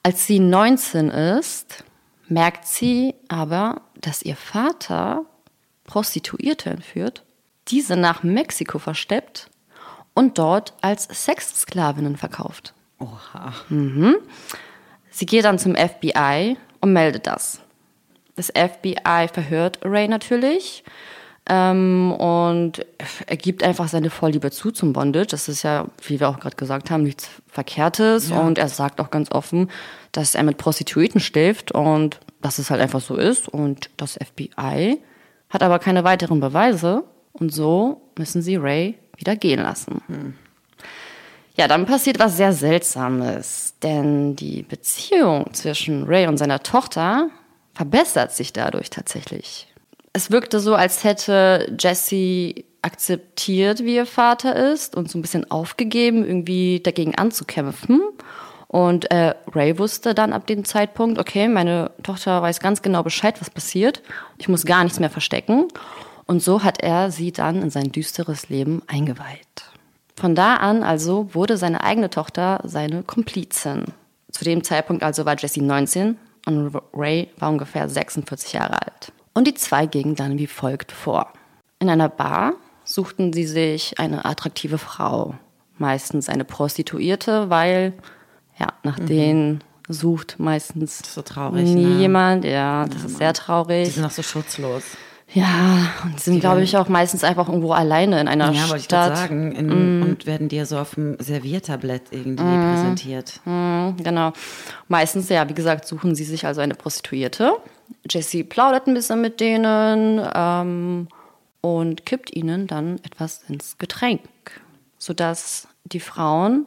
Als 0.03 0.27
sie 0.27 0.41
19 0.41 1.11
ist, 1.11 1.85
merkt 2.29 2.67
sie 2.67 3.15
aber, 3.29 3.83
dass 4.01 4.23
ihr 4.23 4.37
Vater 4.37 5.25
Prostituierte 5.85 6.71
entführt, 6.71 7.25
diese 7.69 7.97
nach 7.97 8.23
Mexiko 8.23 8.79
versteppt 8.79 9.51
und 10.15 10.39
dort 10.39 10.75
als 10.81 11.05
Sexsklavinnen 11.05 12.17
verkauft. 12.17 12.75
Oha. 12.99 13.55
Sie 15.19 15.27
geht 15.27 15.45
dann 15.45 15.59
zum 15.59 15.75
FBI 15.75 16.57
und 16.81 16.93
meldet 16.93 17.27
das. 17.27 17.61
Das 18.37 18.53
FBI 18.55 19.27
verhört 19.33 19.81
Ray 19.83 20.07
natürlich 20.07 20.85
ähm, 21.49 22.13
und 22.13 22.87
er 23.27 23.37
gibt 23.37 23.65
einfach 23.65 23.89
seine 23.89 24.11
Vorliebe 24.11 24.53
zu 24.53 24.71
zum 24.71 24.93
Bondage. 24.93 25.27
Das 25.27 25.49
ist 25.49 25.65
ja, 25.65 25.87
wie 26.07 26.21
wir 26.21 26.29
auch 26.29 26.39
gerade 26.39 26.55
gesagt 26.55 26.93
haben, 26.93 27.03
nichts 27.03 27.29
Verkehrtes. 27.49 28.31
Ja. 28.31 28.39
Und 28.39 28.59
er 28.59 28.69
sagt 28.69 29.01
auch 29.01 29.11
ganz 29.11 29.33
offen, 29.33 29.73
dass 30.13 30.37
er 30.37 30.45
mit 30.45 30.57
Prostituierten 30.57 31.21
schläft 31.21 31.73
und 31.73 32.21
dass 32.41 32.61
es 32.61 32.71
halt 32.71 32.81
einfach 32.81 33.01
so 33.01 33.17
ist. 33.17 33.49
Und 33.49 33.91
das 33.97 34.21
FBI 34.25 35.01
hat 35.51 35.65
aber 35.65 35.81
keine 35.81 36.05
weiteren 36.05 36.39
Beweise 36.39 37.03
und 37.33 37.53
so 37.53 38.03
müssen 38.17 38.41
sie 38.41 38.55
Ray 38.55 38.97
wieder 39.17 39.35
gehen 39.35 39.65
lassen. 39.65 40.01
Ja, 41.59 41.67
dann 41.67 41.87
passiert 41.87 42.21
was 42.21 42.37
sehr 42.37 42.53
Seltsames, 42.53 43.75
denn 43.83 44.37
die 44.37 44.63
Beziehung 44.63 45.53
zwischen 45.55 46.05
Ray 46.05 46.29
und 46.29 46.37
seiner 46.37 46.63
Tochter 46.63 47.31
verbessert 47.75 48.33
sich 48.33 48.53
dadurch 48.53 48.91
tatsächlich. 48.91 49.67
Es 50.13 50.31
wirkte 50.31 50.61
so, 50.61 50.77
als 50.77 51.03
hätte 51.03 51.75
Jessie 51.77 52.65
akzeptiert, 52.83 53.85
wie 53.85 53.97
ihr 53.97 54.07
Vater 54.07 54.55
ist 54.73 54.95
und 54.95 55.11
so 55.11 55.19
ein 55.19 55.23
bisschen 55.23 55.51
aufgegeben, 55.51 56.25
irgendwie 56.25 56.79
dagegen 56.79 57.17
anzukämpfen. 57.17 58.03
Und 58.69 59.11
äh, 59.11 59.35
Ray 59.53 59.81
wusste 59.81 60.15
dann 60.15 60.33
ab 60.33 60.47
dem 60.47 60.65
Zeitpunkt, 60.65 61.19
okay, 61.19 61.49
meine 61.49 61.91
Tochter 62.05 62.41
weiß 62.41 62.61
ganz 62.61 62.83
genau 62.83 63.03
Bescheid, 63.03 63.41
was 63.41 63.51
passiert. 63.51 64.03
Ich 64.39 64.49
muss 64.49 64.65
gar 64.65 64.85
nichts 64.85 65.01
mehr 65.01 65.11
verstecken. 65.11 65.67
Und 66.25 66.41
so 66.41 66.63
hat 66.63 66.81
er 66.83 67.11
sie 67.11 67.33
dann 67.33 67.63
in 67.63 67.71
sein 67.71 67.91
düsteres 67.91 68.49
Leben 68.49 68.83
eingeweiht. 68.87 69.65
Von 70.19 70.35
da 70.35 70.57
an 70.57 70.83
also 70.83 71.33
wurde 71.33 71.57
seine 71.57 71.85
eigene 71.85 72.11
Tochter 72.11 72.61
seine 72.65 73.05
Komplizin. 73.05 73.85
Zu 74.33 74.45
dem 74.45 74.65
Zeitpunkt 74.65 75.05
also 75.05 75.25
war 75.25 75.37
Jessie 75.39 75.61
19 75.63 76.17
und 76.47 76.77
Ray 76.93 77.29
war 77.39 77.51
ungefähr 77.51 77.89
46 77.89 78.55
Jahre 78.55 78.83
alt. 78.83 79.13
Und 79.35 79.47
die 79.47 79.55
zwei 79.55 79.87
gingen 79.87 80.17
dann 80.17 80.37
wie 80.37 80.49
folgt 80.49 80.91
vor. 80.91 81.33
In 81.79 81.89
einer 81.89 82.09
Bar 82.09 82.55
suchten 82.85 83.33
sie 83.33 83.47
sich 83.47 84.01
eine 84.01 84.25
attraktive 84.25 84.79
Frau, 84.79 85.35
meistens 85.77 86.29
eine 86.29 86.45
Prostituierte, 86.45 87.49
weil 87.49 87.93
ja, 88.59 88.67
nach 88.83 88.99
denen 88.99 89.63
sucht 89.89 90.35
meistens 90.39 91.01
ist 91.01 91.15
so 91.15 91.23
traurig, 91.23 91.65
nie 91.65 91.85
ne? 91.85 92.01
jemand. 92.01 92.45
Ja, 92.45 92.87
das 92.87 93.05
ist 93.05 93.19
sehr 93.19 93.33
Die 93.33 93.39
traurig. 93.39 93.95
sind 93.95 94.03
noch 94.03 94.11
so 94.11 94.23
schutzlos. 94.23 94.83
Ja, 95.35 95.93
und 96.05 96.19
sind, 96.19 96.41
glaube 96.41 96.63
ich, 96.63 96.77
auch 96.79 96.89
meistens 96.89 97.23
einfach 97.23 97.49
irgendwo 97.49 97.73
alleine 97.73 98.19
in 98.21 98.29
einer 98.29 98.51
Ja, 98.51 98.63
wollte 98.69 98.77
ich 98.79 98.89
gerade 98.89 99.15
Stadt. 99.15 99.29
sagen. 99.29 99.53
In, 99.53 100.03
Und 100.03 100.27
werden 100.27 100.49
dir 100.49 100.65
so 100.65 100.79
auf 100.79 100.95
dem 100.95 101.17
Serviertablett 101.21 102.05
irgendwie 102.13 102.57
präsentiert. 102.67 103.41
Mhm, 103.45 103.97
genau. 104.03 104.33
Meistens, 104.89 105.29
ja, 105.29 105.47
wie 105.49 105.55
gesagt, 105.55 105.87
suchen 105.87 106.15
sie 106.15 106.25
sich 106.25 106.47
also 106.47 106.63
eine 106.63 106.75
Prostituierte. 106.75 107.53
Jessie 108.09 108.43
plaudert 108.43 108.87
ein 108.87 108.95
bisschen 108.95 109.21
mit 109.21 109.41
denen 109.41 110.21
ähm, 110.35 111.09
und 111.61 112.07
kippt 112.07 112.35
ihnen 112.35 112.67
dann 112.67 112.97
etwas 113.05 113.43
ins 113.49 113.77
Getränk, 113.77 114.23
sodass 114.97 115.69
die 115.85 116.01
Frauen 116.01 116.67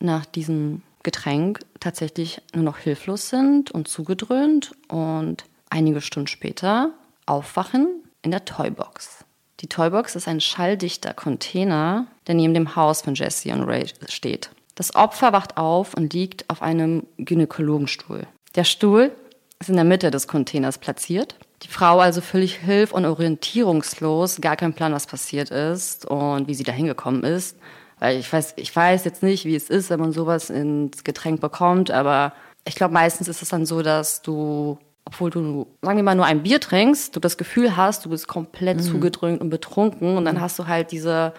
nach 0.00 0.26
diesem 0.26 0.82
Getränk 1.02 1.60
tatsächlich 1.80 2.42
nur 2.54 2.64
noch 2.64 2.76
hilflos 2.78 3.30
sind 3.30 3.70
und 3.70 3.88
zugedröhnt 3.88 4.72
und 4.88 5.44
einige 5.70 6.02
Stunden 6.02 6.26
später 6.26 6.90
aufwachen 7.26 8.02
in 8.22 8.30
der 8.30 8.44
Toybox. 8.44 9.24
Die 9.60 9.68
Toybox 9.68 10.16
ist 10.16 10.28
ein 10.28 10.40
schalldichter 10.40 11.14
Container, 11.14 12.06
der 12.26 12.34
neben 12.34 12.54
dem 12.54 12.76
Haus 12.76 13.02
von 13.02 13.14
Jesse 13.14 13.52
und 13.52 13.62
Ray 13.62 13.86
steht. 14.08 14.50
Das 14.74 14.94
Opfer 14.94 15.32
wacht 15.32 15.56
auf 15.56 15.94
und 15.94 16.12
liegt 16.12 16.48
auf 16.50 16.60
einem 16.60 17.06
Gynäkologenstuhl. 17.16 18.26
Der 18.54 18.64
Stuhl 18.64 19.10
ist 19.58 19.70
in 19.70 19.76
der 19.76 19.84
Mitte 19.84 20.10
des 20.10 20.28
Containers 20.28 20.78
platziert. 20.78 21.36
Die 21.62 21.68
Frau 21.68 22.00
also 22.00 22.20
völlig 22.20 22.56
hilf- 22.56 22.92
und 22.92 23.06
orientierungslos, 23.06 24.40
gar 24.42 24.56
kein 24.56 24.74
Plan, 24.74 24.92
was 24.92 25.06
passiert 25.06 25.50
ist 25.50 26.04
und 26.04 26.46
wie 26.48 26.54
sie 26.54 26.64
da 26.64 26.72
hingekommen 26.72 27.22
ist. 27.22 27.56
Weil 27.98 28.18
ich 28.18 28.30
weiß, 28.30 28.54
ich 28.56 28.76
weiß 28.76 29.06
jetzt 29.06 29.22
nicht, 29.22 29.46
wie 29.46 29.56
es 29.56 29.70
ist, 29.70 29.88
wenn 29.88 30.00
man 30.00 30.12
sowas 30.12 30.50
ins 30.50 31.02
Getränk 31.02 31.40
bekommt, 31.40 31.90
aber 31.90 32.34
ich 32.66 32.74
glaube, 32.74 32.92
meistens 32.92 33.28
ist 33.28 33.40
es 33.40 33.48
dann 33.48 33.64
so, 33.64 33.80
dass 33.80 34.20
du, 34.20 34.78
obwohl 35.06 35.30
du, 35.30 35.66
sagen 35.80 35.96
wir 35.96 36.02
mal, 36.02 36.14
nur 36.14 36.26
ein 36.26 36.42
Bier 36.42 36.60
trinkst, 36.60 37.16
du 37.16 37.20
das 37.20 37.38
Gefühl 37.38 37.76
hast, 37.76 38.04
du 38.04 38.10
bist 38.10 38.28
komplett 38.28 38.82
zugedrückt 38.82 39.40
und 39.40 39.48
betrunken 39.48 40.16
und 40.16 40.24
dann 40.24 40.40
hast 40.40 40.58
du 40.58 40.66
halt 40.66 40.92
diese 40.92 41.32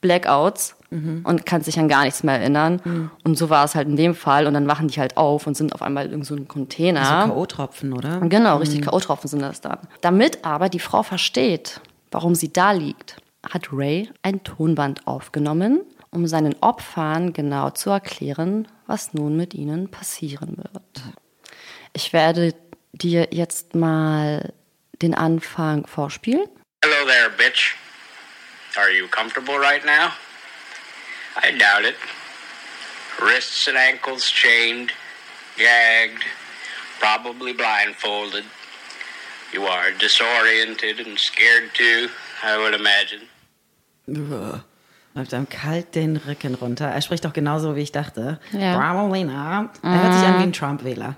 Blackouts 0.00 0.76
und 0.90 1.46
kannst 1.46 1.66
dich 1.66 1.78
an 1.78 1.88
gar 1.88 2.04
nichts 2.04 2.22
mehr 2.22 2.38
erinnern. 2.38 3.10
Und 3.24 3.36
so 3.36 3.50
war 3.50 3.64
es 3.64 3.74
halt 3.74 3.88
in 3.88 3.96
dem 3.96 4.14
Fall. 4.14 4.46
Und 4.46 4.54
dann 4.54 4.68
wachen 4.68 4.86
die 4.86 5.00
halt 5.00 5.16
auf 5.16 5.46
und 5.46 5.56
sind 5.56 5.74
auf 5.74 5.82
einmal 5.82 6.12
in 6.12 6.22
so 6.22 6.36
einem 6.36 6.46
Container. 6.46 7.26
So 7.26 7.32
K.O.-Tropfen, 7.32 7.92
oder? 7.92 8.20
Genau, 8.20 8.58
richtig 8.58 8.82
K.O.-Tropfen 8.82 9.26
sind 9.26 9.40
das 9.40 9.60
dann. 9.60 9.78
Damit 10.02 10.44
aber 10.44 10.68
die 10.68 10.78
Frau 10.78 11.02
versteht, 11.02 11.80
warum 12.12 12.34
sie 12.34 12.52
da 12.52 12.72
liegt, 12.72 13.16
hat 13.48 13.72
Ray 13.72 14.10
ein 14.22 14.44
Tonband 14.44 15.06
aufgenommen, 15.06 15.80
um 16.10 16.26
seinen 16.26 16.54
Opfern 16.60 17.32
genau 17.32 17.70
zu 17.70 17.90
erklären, 17.90 18.68
was 18.86 19.14
nun 19.14 19.36
mit 19.36 19.54
ihnen 19.54 19.88
passieren 19.90 20.58
wird. 20.58 21.02
Ich 21.92 22.12
werde 22.12 22.52
dir 22.94 23.28
jetzt 23.30 23.74
mal 23.74 24.52
den 25.02 25.14
Anfang 25.14 25.86
vorspielen. 25.86 26.46
Hello 26.84 27.06
there, 27.06 27.30
bitch. 27.30 27.74
Are 28.76 28.90
you 28.90 29.06
comfortable 29.08 29.58
right 29.58 29.84
now? 29.84 30.10
I 31.36 31.56
doubt 31.56 31.84
it. 31.84 31.96
Wrists 33.20 33.68
and 33.68 33.76
ankles 33.76 34.30
chained, 34.30 34.90
gagged, 35.56 36.24
probably 37.00 37.52
blindfolded. 37.52 38.44
You 39.52 39.66
are 39.66 39.92
disoriented 39.92 41.06
and 41.06 41.18
scared 41.18 41.70
too, 41.74 42.08
I 42.42 42.58
would 42.58 42.74
imagine. 42.74 43.22
Läuft 45.14 45.32
einem 45.32 45.48
kalt 45.48 45.94
den 45.94 46.16
Rücken 46.16 46.56
runter. 46.56 46.86
Er 46.86 47.00
spricht 47.00 47.24
doch 47.24 47.32
genauso, 47.32 47.76
wie 47.76 47.82
ich 47.82 47.92
dachte. 47.92 48.40
Ja. 48.50 48.76
Probably 48.76 49.22
not. 49.22 49.70
Er 49.82 50.02
hört 50.02 50.14
sich 50.14 50.24
an 50.24 50.38
wie 50.40 50.42
ein 50.42 50.52
Trump-Wähler. 50.52 51.16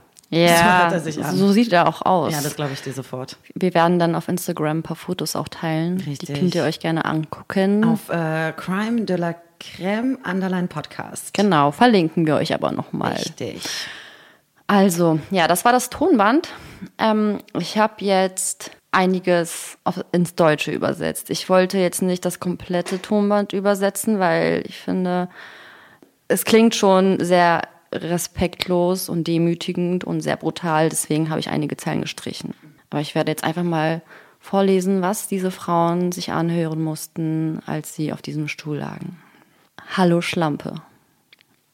So 0.92 0.98
sich 0.98 1.24
an. 1.24 1.36
so 1.36 1.52
sieht 1.52 1.72
er 1.72 1.88
auch 1.88 2.02
aus. 2.02 2.32
ja, 2.32 2.40
das 2.40 2.56
glaube 2.56 2.72
ich 2.72 2.82
dir 2.82 2.92
sofort. 2.92 3.36
Wir 3.54 3.74
werden 3.74 3.98
dann 3.98 4.14
auf 4.14 4.28
Instagram 4.28 4.78
ein 4.78 4.82
paar 4.82 4.96
Fotos 4.96 5.36
auch 5.36 5.48
teilen. 5.48 5.98
Die 5.98 6.10
Richtig. 6.10 6.38
könnt 6.38 6.54
ihr 6.54 6.64
euch 6.64 6.80
gerne 6.80 7.04
angucken. 7.04 7.84
Auf 7.84 8.08
äh, 8.08 8.52
Crime 8.56 9.02
de 9.02 9.16
la 9.16 9.34
Crème 9.60 10.16
Underline 10.28 10.68
Podcast. 10.68 11.32
Genau, 11.34 11.70
verlinken 11.72 12.26
wir 12.26 12.36
euch 12.36 12.52
aber 12.54 12.72
nochmal. 12.72 13.12
Richtig. 13.12 13.62
Also, 14.66 15.20
ja, 15.30 15.46
das 15.48 15.64
war 15.64 15.72
das 15.72 15.90
Tonband. 15.90 16.48
Ähm, 16.98 17.40
ich 17.58 17.78
habe 17.78 18.04
jetzt 18.04 18.72
einiges 18.90 19.78
auf, 19.84 20.04
ins 20.12 20.34
Deutsche 20.34 20.72
übersetzt. 20.72 21.30
Ich 21.30 21.48
wollte 21.48 21.78
jetzt 21.78 22.02
nicht 22.02 22.24
das 22.24 22.40
komplette 22.40 23.00
Tonband 23.00 23.52
übersetzen, 23.52 24.18
weil 24.18 24.62
ich 24.66 24.78
finde, 24.78 25.28
es 26.28 26.44
klingt 26.44 26.74
schon 26.74 27.22
sehr 27.22 27.62
respektlos 27.92 29.08
und 29.08 29.26
demütigend 29.26 30.04
und 30.04 30.20
sehr 30.20 30.36
brutal. 30.36 30.88
Deswegen 30.88 31.30
habe 31.30 31.40
ich 31.40 31.48
einige 31.48 31.76
Zeilen 31.76 32.02
gestrichen. 32.02 32.54
Aber 32.90 33.00
ich 33.00 33.14
werde 33.14 33.30
jetzt 33.30 33.44
einfach 33.44 33.62
mal 33.62 34.02
vorlesen, 34.40 35.02
was 35.02 35.28
diese 35.28 35.50
Frauen 35.50 36.12
sich 36.12 36.32
anhören 36.32 36.82
mussten, 36.82 37.60
als 37.66 37.94
sie 37.94 38.12
auf 38.12 38.22
diesem 38.22 38.48
Stuhl 38.48 38.78
lagen. 38.78 39.18
Hallo 39.96 40.20
Schlampe. 40.20 40.82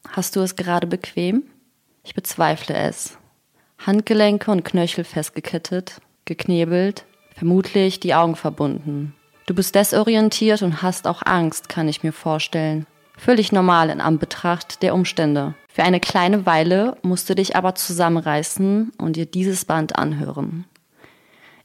Hast 0.09 0.37
du 0.37 0.40
es 0.40 0.57
gerade 0.57 0.87
bequem? 0.87 1.45
Ich 2.04 2.14
bezweifle 2.14 2.75
es. 2.75 3.19
Handgelenke 3.78 4.50
und 4.50 4.64
Knöchel 4.64 5.04
festgekettet, 5.04 6.00
geknebelt, 6.25 7.04
vermutlich 7.35 8.00
die 8.00 8.14
Augen 8.14 8.37
verbunden. 8.37 9.14
Du 9.47 9.54
bist 9.54 9.75
desorientiert 9.75 10.62
und 10.62 10.83
hast 10.83 11.07
auch 11.07 11.23
Angst, 11.25 11.69
kann 11.69 11.88
ich 11.88 12.02
mir 12.02 12.12
vorstellen. 12.12 12.87
Völlig 13.16 13.52
normal 13.52 13.90
in 13.90 14.00
Anbetracht 14.00 14.83
der 14.83 14.95
Umstände. 14.95 15.54
Für 15.69 15.85
eine 15.85 16.00
kleine 16.00 16.45
Weile 16.45 16.97
musst 17.02 17.31
du 17.31 17.35
dich 17.35 17.57
aber 17.57 17.75
zusammenreißen 17.75 18.92
und 18.99 19.16
dir 19.16 19.26
dieses 19.26 19.64
Band 19.64 19.97
anhören. 19.97 20.64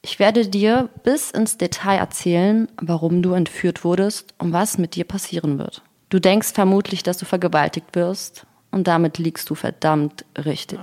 Ich 0.01 0.19
werde 0.19 0.47
dir 0.47 0.89
bis 1.03 1.31
ins 1.31 1.57
Detail 1.57 1.97
erzählen, 1.97 2.69
warum 2.79 3.21
du 3.21 3.33
entführt 3.33 3.83
wurdest 3.83 4.33
und 4.37 4.53
was 4.53 4.77
mit 4.77 4.95
dir 4.95 5.03
passieren 5.03 5.57
wird. 5.57 5.81
Du 6.09 6.19
denkst 6.19 6.53
vermutlich, 6.53 7.03
dass 7.03 7.17
du 7.17 7.25
vergewaltigt 7.25 7.95
wirst 7.95 8.45
und 8.71 8.87
damit 8.87 9.17
liegst 9.17 9.49
du 9.49 9.55
verdammt 9.55 10.23
richtig. 10.37 10.79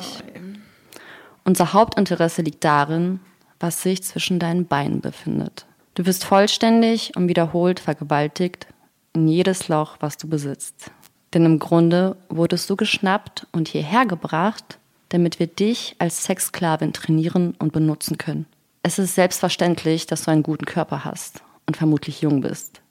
Unser 1.44 1.72
Hauptinteresse 1.72 2.42
liegt 2.42 2.64
darin, 2.64 3.20
was 3.60 3.82
sich 3.82 4.02
zwischen 4.02 4.38
deinen 4.38 4.66
Beinen 4.66 5.00
befindet. 5.00 5.66
Du 5.94 6.04
wirst 6.04 6.24
vollständig 6.24 7.12
und 7.16 7.28
wiederholt 7.28 7.80
vergewaltigt 7.80 8.66
in 9.14 9.28
jedes 9.28 9.68
Loch, 9.68 9.96
was 10.00 10.16
du 10.16 10.28
besitzt. 10.28 10.90
Denn 11.32 11.44
im 11.46 11.58
Grunde 11.58 12.16
wurdest 12.28 12.68
du 12.68 12.76
geschnappt 12.76 13.46
und 13.52 13.68
hierher 13.68 14.06
gebracht, 14.06 14.78
damit 15.08 15.38
wir 15.38 15.46
dich 15.46 15.96
als 15.98 16.24
Sexsklavin 16.24 16.92
trainieren 16.92 17.54
und 17.58 17.72
benutzen 17.72 18.18
können. 18.18 18.46
Es 18.82 18.98
ist 18.98 19.14
selbstverständlich, 19.14 20.06
dass 20.06 20.24
du 20.24 20.30
einen 20.30 20.42
guten 20.42 20.66
Körper 20.66 21.04
hast 21.04 21.42
und 21.66 21.76
vermutlich 21.76 22.20
jung 22.20 22.40
bist. 22.40 22.82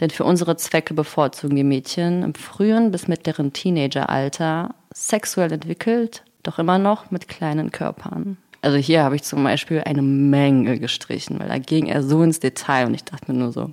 Denn 0.00 0.10
für 0.10 0.24
unsere 0.24 0.56
Zwecke 0.56 0.94
bevorzugen 0.94 1.56
wir 1.56 1.64
Mädchen 1.64 2.22
im 2.22 2.34
frühen 2.34 2.90
bis 2.90 3.08
mittleren 3.08 3.52
Teenageralter 3.52 4.74
sexuell 4.92 5.52
entwickelt, 5.52 6.22
doch 6.42 6.58
immer 6.58 6.78
noch 6.78 7.10
mit 7.10 7.28
kleinen 7.28 7.70
Körpern. 7.70 8.36
Also 8.62 8.78
hier 8.78 9.02
habe 9.02 9.16
ich 9.16 9.22
zum 9.22 9.44
Beispiel 9.44 9.82
eine 9.84 10.02
Menge 10.02 10.78
gestrichen, 10.78 11.38
weil 11.38 11.48
da 11.48 11.58
ging 11.58 11.86
er 11.86 12.02
so 12.02 12.22
ins 12.22 12.40
Detail 12.40 12.86
und 12.86 12.94
ich 12.94 13.04
dachte 13.04 13.32
mir 13.32 13.38
nur 13.38 13.52
so, 13.52 13.70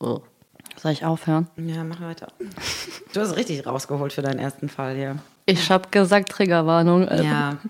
oh. 0.00 0.20
Soll 0.82 0.92
ich 0.92 1.04
aufhören? 1.04 1.46
Ja, 1.56 1.84
mach 1.84 2.00
weiter. 2.00 2.28
Du 3.12 3.20
hast 3.20 3.36
richtig 3.36 3.64
rausgeholt 3.64 4.12
für 4.12 4.22
deinen 4.22 4.40
ersten 4.40 4.68
Fall 4.68 4.96
hier. 4.96 5.16
Ich 5.46 5.70
habe 5.70 5.88
gesagt 5.90 6.30
Triggerwarnung. 6.30 7.08
Ja. 7.08 7.58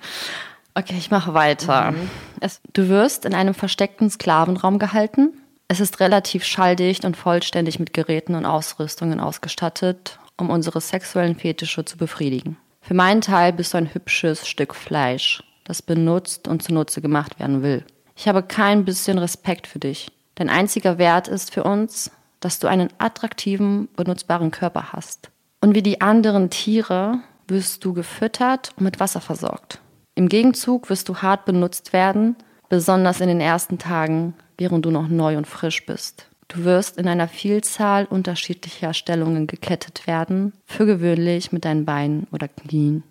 Okay, 0.75 0.95
ich 0.97 1.11
mache 1.11 1.35
weiter. 1.35 1.93
Es, 2.41 2.63
du 2.73 2.89
wirst 2.89 3.27
in 3.27 3.35
einem 3.35 3.53
versteckten 3.53 4.09
Sklavenraum 4.09 4.79
gehalten. 4.79 5.35
Es 5.69 5.81
ist 5.81 6.01
relativ 6.01 6.45
schalldicht 6.45 7.05
und 7.05 7.15
vollständig 7.15 7.79
mit 7.79 7.93
Geräten 7.93 8.35
und 8.35 8.47
Ausrüstungen 8.47 9.21
ausgestattet, 9.21 10.19
um 10.39 10.49
unsere 10.49 10.81
sexuellen 10.81 11.37
Fetische 11.37 11.85
zu 11.85 11.99
befriedigen. 11.99 12.57
Für 12.81 12.95
meinen 12.95 13.21
Teil 13.21 13.53
bist 13.53 13.75
du 13.75 13.77
ein 13.77 13.93
hübsches 13.93 14.49
Stück 14.49 14.75
Fleisch, 14.75 15.43
das 15.65 15.83
benutzt 15.83 16.49
und 16.49 16.63
zunutze 16.63 17.03
gemacht 17.03 17.39
werden 17.39 17.63
will. 17.63 17.85
Ich 18.17 18.27
habe 18.27 18.43
kein 18.43 18.87
bisschen 18.87 19.19
Respekt 19.19 19.67
für 19.67 19.79
dich. 19.79 20.11
Dein 20.37 20.49
einziger 20.49 20.97
Wert 20.97 21.29
ist 21.29 21.53
für 21.53 21.65
uns, 21.65 22.11
dass 22.43 22.59
du 22.59 22.67
einen 22.67 22.91
attraktiven, 22.99 23.89
benutzbaren 23.97 24.51
Körper 24.51 24.93
hast. 24.93 25.31
Und 25.61 25.75
wie 25.75 25.83
die 25.83 26.01
anderen 26.01 26.51
Tiere 26.51 27.21
wirst 27.49 27.85
du 27.85 27.95
gefüttert 27.95 28.73
und 28.77 28.85
mit 28.85 29.01
Wasser 29.01 29.21
versorgt. 29.21 29.81
Im 30.15 30.29
Gegenzug 30.29 30.91
wirst 30.91 31.09
du 31.09 31.17
hart 31.17 31.47
benutzt 31.47 31.93
werden, 31.93 32.37
besonders 32.69 33.21
in 33.21 33.29
den 33.29 33.41
ersten 33.41 33.79
Tagen, 33.79 34.35
während 34.59 34.85
du 34.85 34.91
noch 34.91 35.09
neu 35.09 35.37
und 35.37 35.47
frisch 35.47 35.87
bist. 35.87 36.27
Du 36.49 36.65
wirst 36.65 36.99
in 36.99 37.09
einer 37.09 37.29
Vielzahl 37.29 38.05
unterschiedlicher 38.05 38.93
Stellungen 38.93 39.47
gekettet 39.47 40.07
werden, 40.07 40.53
für 40.67 40.85
gewöhnlich 40.85 41.53
mit 41.53 41.65
deinen 41.65 41.87
Beinen 41.87 42.27
oder 42.31 42.49
Knien 42.49 43.05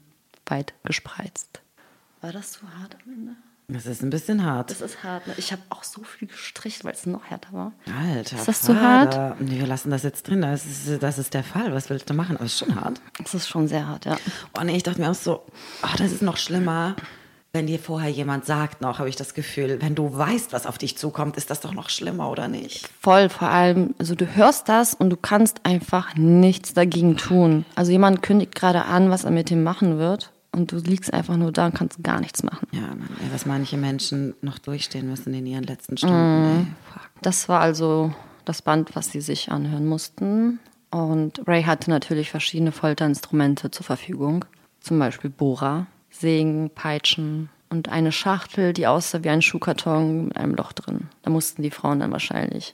weit 0.46 0.74
gespreizt. 0.84 1.62
War 2.22 2.32
das 2.32 2.52
zu 2.52 2.62
hart 2.62 2.96
am 3.04 3.14
Ende? 3.14 3.36
Das 3.74 3.86
ist 3.86 4.04
ein 4.04 4.10
bisschen 4.10 4.46
hart. 4.46 4.70
Das 4.70 4.82
ist 4.82 5.02
hart. 5.04 5.28
ne? 5.28 5.34
Ich 5.38 5.52
habe 5.54 5.62
auch 5.70 5.84
so 5.84 6.04
viel 6.04 6.28
gestrichen, 6.28 6.84
weil 6.84 6.94
es 6.94 7.06
noch 7.06 7.24
härter 7.26 7.54
war. 7.54 7.72
Alter. 7.98 8.36
Ist 8.36 8.48
das 8.48 8.62
zu 8.62 8.80
hart? 8.80 9.40
Nee, 9.40 9.60
wir 9.60 9.68
lassen 9.68 9.92
das 9.92 10.04
jetzt 10.04 10.28
drin. 10.28 10.42
Das 10.42 10.66
ist, 10.66 11.02
das 11.02 11.18
ist 11.18 11.34
der 11.34 11.44
Fall. 11.44 11.74
Was 11.74 11.90
willst 11.90 12.10
du 12.10 12.14
machen? 12.14 12.36
Aber 12.36 12.46
es 12.46 12.54
ist 12.54 12.60
schon 12.60 12.76
hart. 12.76 13.00
Das 13.18 13.34
ist 13.34 13.48
schon 13.48 13.68
sehr 13.70 13.88
hart, 13.88 14.06
ja. 14.06 14.18
Oh 14.60 14.64
nee, 14.64 14.76
ich 14.76 14.84
dachte 14.84 15.00
mir 15.00 15.10
auch 15.10 15.16
so, 15.16 15.44
oh, 15.84 15.96
das 15.98 16.12
ist 16.12 16.22
noch 16.22 16.38
schlimmer. 16.38 16.96
Wenn 17.54 17.68
dir 17.68 17.80
vorher 17.80 18.10
jemand 18.10 18.46
sagt 18.46 18.82
noch, 18.82 19.00
habe 19.00 19.10
ich 19.10 19.18
das 19.18 19.34
Gefühl, 19.34 19.78
wenn 19.82 19.94
du 19.96 20.18
weißt, 20.18 20.54
was 20.54 20.66
auf 20.66 20.78
dich 20.78 20.98
zukommt, 20.98 21.36
ist 21.36 21.50
das 21.50 21.60
doch 21.60 21.74
noch 21.74 21.90
schlimmer, 21.90 22.30
oder 22.30 22.48
nicht? 22.48 22.90
Voll, 23.02 23.28
vor 23.28 23.50
allem, 23.50 23.94
also 24.00 24.16
du 24.16 24.26
hörst 24.36 24.70
das 24.70 24.94
und 24.94 25.10
du 25.10 25.18
kannst 25.18 25.66
einfach 25.66 26.16
nichts 26.16 26.74
dagegen 26.74 27.18
tun. 27.18 27.66
Also 27.76 27.92
jemand 27.92 28.22
kündigt 28.22 28.56
gerade 28.56 28.86
an, 28.86 29.10
was 29.10 29.26
er 29.26 29.32
mit 29.32 29.52
ihm 29.52 29.64
machen 29.64 29.98
wird 29.98 30.32
und 30.52 30.72
du 30.72 30.78
liegst 30.78 31.14
einfach 31.14 31.38
nur 31.38 31.52
da 31.52 31.68
und 31.68 31.76
kannst 31.76 32.04
gar 32.04 32.20
nichts 32.20 32.44
machen. 32.44 32.68
Ja, 32.72 32.82
Mann, 32.82 33.10
ey, 33.24 33.32
was 33.32 33.46
manche 33.46 33.78
Menschen 33.78 34.34
noch 34.42 34.60
durchstehen 34.60 35.10
müssen 35.10 35.34
in 35.34 35.46
ihren 35.46 35.64
letzten 35.64 35.98
Stunden. 35.98 36.76
Fuck. 36.92 37.10
Das 37.22 37.48
war 37.48 37.62
also 37.62 38.14
das 38.46 38.62
Band, 38.62 38.96
was 38.96 39.12
sie 39.12 39.22
sich 39.22 39.52
anhören 39.52 39.88
mussten. 39.88 40.60
Und 40.90 41.48
Ray 41.48 41.64
hatte 41.64 41.90
natürlich 41.90 42.30
verschiedene 42.30 42.74
Folterinstrumente 42.74 43.72
zur 43.72 43.86
Verfügung. 43.86 44.44
Zum 44.82 45.00
Beispiel 45.00 45.30
Bohrer, 45.30 45.88
Sägen, 46.10 46.70
Peitschen 46.70 47.50
und 47.70 47.88
eine 47.88 48.12
Schachtel, 48.12 48.74
die 48.74 48.88
aussah 48.88 49.24
wie 49.24 49.30
ein 49.30 49.42
Schuhkarton 49.42 50.26
mit 50.26 50.38
einem 50.38 50.56
Loch 50.56 50.74
drin. 50.74 51.08
Da 51.22 51.30
mussten 51.30 51.62
die 51.64 51.72
Frauen 51.72 52.02
dann 52.02 52.12
wahrscheinlich 52.12 52.74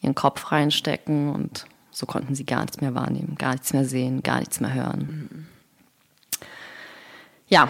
ihren 0.00 0.14
Kopf 0.14 0.50
reinstecken 0.50 1.28
und 1.28 1.66
so 1.90 2.06
konnten 2.06 2.34
sie 2.34 2.46
gar 2.46 2.62
nichts 2.62 2.80
mehr 2.80 2.94
wahrnehmen, 2.94 3.36
gar 3.36 3.52
nichts 3.52 3.74
mehr 3.74 3.84
sehen, 3.84 4.22
gar 4.22 4.38
nichts 4.38 4.60
mehr 4.60 4.72
hören. 4.72 5.46
Ja, 7.52 7.68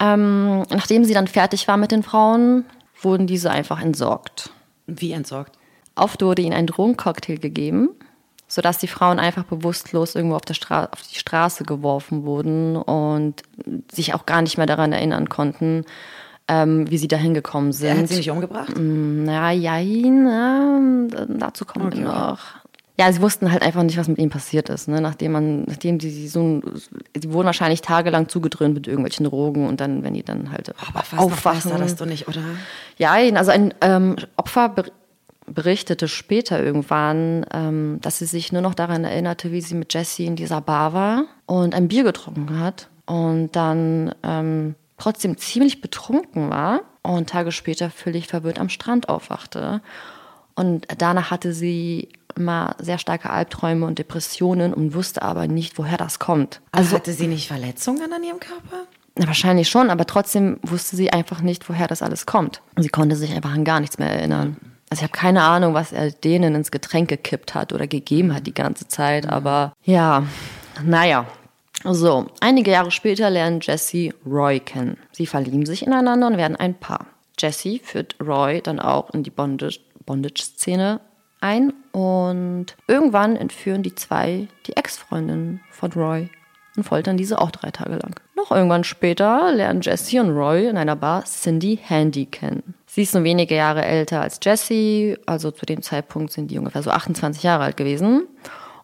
ähm, 0.00 0.62
nachdem 0.70 1.04
sie 1.04 1.12
dann 1.12 1.26
fertig 1.26 1.68
war 1.68 1.76
mit 1.76 1.92
den 1.92 2.02
Frauen, 2.02 2.64
wurden 2.98 3.26
diese 3.26 3.50
einfach 3.50 3.82
entsorgt. 3.82 4.48
Wie 4.86 5.12
entsorgt? 5.12 5.58
Oft 5.94 6.22
wurde 6.22 6.40
ihnen 6.40 6.54
ein 6.54 6.66
Drogencocktail 6.66 7.36
gegeben, 7.36 7.90
sodass 8.48 8.78
die 8.78 8.86
Frauen 8.86 9.18
einfach 9.18 9.44
bewusstlos 9.44 10.14
irgendwo 10.14 10.36
auf, 10.36 10.46
der 10.46 10.54
Stra 10.54 10.86
auf 10.86 11.02
die 11.02 11.18
Straße 11.18 11.64
geworfen 11.64 12.24
wurden 12.24 12.76
und 12.76 13.42
sich 13.92 14.14
auch 14.14 14.24
gar 14.24 14.40
nicht 14.40 14.56
mehr 14.56 14.66
daran 14.66 14.94
erinnern 14.94 15.28
konnten, 15.28 15.84
ähm, 16.48 16.90
wie 16.90 16.96
sie 16.96 17.08
dahin 17.08 17.34
gekommen 17.34 17.72
sind. 17.72 17.88
Er 17.88 17.98
hat 17.98 18.08
sie 18.08 18.16
nicht 18.16 18.30
umgebracht? 18.30 18.72
Na, 18.78 19.52
ja, 19.52 19.78
na, 19.78 20.80
dazu 21.28 21.66
kommen 21.66 21.92
wir 21.92 22.00
noch. 22.00 22.61
Ja, 23.02 23.12
sie 23.12 23.20
wussten 23.20 23.50
halt 23.50 23.62
einfach 23.62 23.82
nicht, 23.82 23.98
was 23.98 24.06
mit 24.06 24.18
ihnen 24.18 24.30
passiert 24.30 24.68
ist. 24.68 24.86
Ne? 24.86 25.00
Nachdem 25.00 25.32
man, 25.32 25.64
nachdem 25.64 25.98
die, 25.98 26.08
die 26.08 26.28
so, 26.28 26.62
die 27.16 27.32
wurden 27.32 27.46
wahrscheinlich 27.46 27.80
tagelang 27.80 28.28
zugedröhnt 28.28 28.74
mit 28.74 28.86
irgendwelchen 28.86 29.26
Drogen 29.26 29.66
und 29.66 29.80
dann, 29.80 30.04
wenn 30.04 30.14
die 30.14 30.22
dann 30.22 30.52
halt 30.52 30.72
Aber 30.88 31.02
fast 31.02 31.20
aufwachen. 31.20 31.72
noch 31.72 31.78
das 31.80 31.96
du 31.96 32.04
nicht, 32.04 32.28
oder? 32.28 32.42
Ja, 32.98 33.14
also 33.14 33.50
ein 33.50 33.74
ähm, 33.80 34.14
Opfer 34.36 34.68
ber 34.68 34.84
berichtete 35.46 36.06
später 36.06 36.62
irgendwann, 36.62 37.44
ähm, 37.52 37.98
dass 38.02 38.20
sie 38.20 38.26
sich 38.26 38.52
nur 38.52 38.62
noch 38.62 38.74
daran 38.74 39.02
erinnerte, 39.02 39.50
wie 39.50 39.60
sie 39.60 39.74
mit 39.74 39.92
Jesse 39.92 40.22
in 40.22 40.36
dieser 40.36 40.60
Bar 40.60 40.92
war 40.92 41.24
und 41.46 41.74
ein 41.74 41.88
Bier 41.88 42.04
getrunken 42.04 42.60
hat 42.60 42.88
und 43.06 43.50
dann 43.56 44.14
ähm, 44.22 44.76
trotzdem 44.96 45.36
ziemlich 45.36 45.80
betrunken 45.80 46.50
war 46.50 46.82
und 47.02 47.28
Tage 47.28 47.50
später 47.50 47.90
völlig 47.90 48.28
verwirrt 48.28 48.60
am 48.60 48.68
Strand 48.68 49.08
aufwachte. 49.08 49.80
Und 50.54 50.86
danach 50.98 51.30
hatte 51.30 51.52
sie 51.52 52.08
immer 52.36 52.74
sehr 52.78 52.98
starke 52.98 53.30
Albträume 53.30 53.86
und 53.86 53.98
Depressionen 53.98 54.72
und 54.74 54.94
wusste 54.94 55.22
aber 55.22 55.46
nicht, 55.46 55.78
woher 55.78 55.96
das 55.96 56.18
kommt. 56.18 56.60
Also 56.72 56.96
hatte 56.96 57.12
sie 57.12 57.26
nicht 57.26 57.48
Verletzungen 57.48 58.12
an 58.12 58.22
ihrem 58.22 58.40
Körper? 58.40 58.86
Na, 59.16 59.26
wahrscheinlich 59.26 59.68
schon, 59.68 59.90
aber 59.90 60.06
trotzdem 60.06 60.58
wusste 60.62 60.96
sie 60.96 61.12
einfach 61.12 61.42
nicht, 61.42 61.68
woher 61.68 61.86
das 61.86 62.02
alles 62.02 62.24
kommt. 62.24 62.62
Und 62.76 62.82
sie 62.82 62.88
konnte 62.88 63.16
sich 63.16 63.32
einfach 63.32 63.52
an 63.52 63.64
gar 63.64 63.80
nichts 63.80 63.98
mehr 63.98 64.10
erinnern. 64.10 64.56
Also 64.88 65.00
ich 65.00 65.02
habe 65.04 65.12
keine 65.12 65.42
Ahnung, 65.42 65.74
was 65.74 65.92
er 65.92 66.10
denen 66.10 66.54
ins 66.54 66.70
Getränk 66.70 67.08
gekippt 67.08 67.54
hat 67.54 67.72
oder 67.72 67.86
gegeben 67.86 68.34
hat 68.34 68.46
die 68.46 68.54
ganze 68.54 68.88
Zeit, 68.88 69.28
aber 69.28 69.72
ja, 69.84 70.24
naja. 70.84 71.26
So, 71.84 72.26
einige 72.40 72.70
Jahre 72.70 72.90
später 72.90 73.28
lernen 73.28 73.60
Jesse 73.60 74.10
Roy 74.24 74.60
kennen. 74.60 74.98
Sie 75.10 75.26
verlieben 75.26 75.66
sich 75.66 75.84
ineinander 75.84 76.28
und 76.28 76.36
werden 76.36 76.56
ein 76.56 76.74
Paar. 76.74 77.06
Jesse 77.38 77.80
führt 77.82 78.14
Roy 78.20 78.60
dann 78.62 78.78
auch 78.78 79.10
in 79.10 79.22
die 79.22 79.30
Bondage- 79.30 79.80
Bondage-Szene 80.02 81.00
ein 81.40 81.72
und 81.92 82.66
irgendwann 82.86 83.36
entführen 83.36 83.82
die 83.82 83.94
zwei 83.94 84.48
die 84.66 84.76
Ex-Freundin 84.76 85.60
von 85.70 85.92
Roy 85.92 86.30
und 86.76 86.84
foltern 86.84 87.16
diese 87.16 87.40
auch 87.40 87.50
drei 87.50 87.70
Tage 87.70 87.96
lang. 87.96 88.18
Noch 88.36 88.50
irgendwann 88.50 88.84
später 88.84 89.52
lernen 89.52 89.82
Jesse 89.82 90.20
und 90.20 90.30
Roy 90.30 90.68
in 90.68 90.76
einer 90.76 90.96
Bar 90.96 91.24
Cindy 91.24 91.78
Handy 91.82 92.26
kennen. 92.26 92.74
Sie 92.86 93.02
ist 93.02 93.14
nur 93.14 93.24
wenige 93.24 93.54
Jahre 93.54 93.84
älter 93.84 94.20
als 94.20 94.38
Jesse, 94.42 95.18
also 95.26 95.50
zu 95.50 95.66
dem 95.66 95.82
Zeitpunkt 95.82 96.32
sind 96.32 96.50
die 96.50 96.58
ungefähr 96.58 96.82
so 96.82 96.90
28 96.90 97.42
Jahre 97.42 97.64
alt 97.64 97.76
gewesen. 97.76 98.26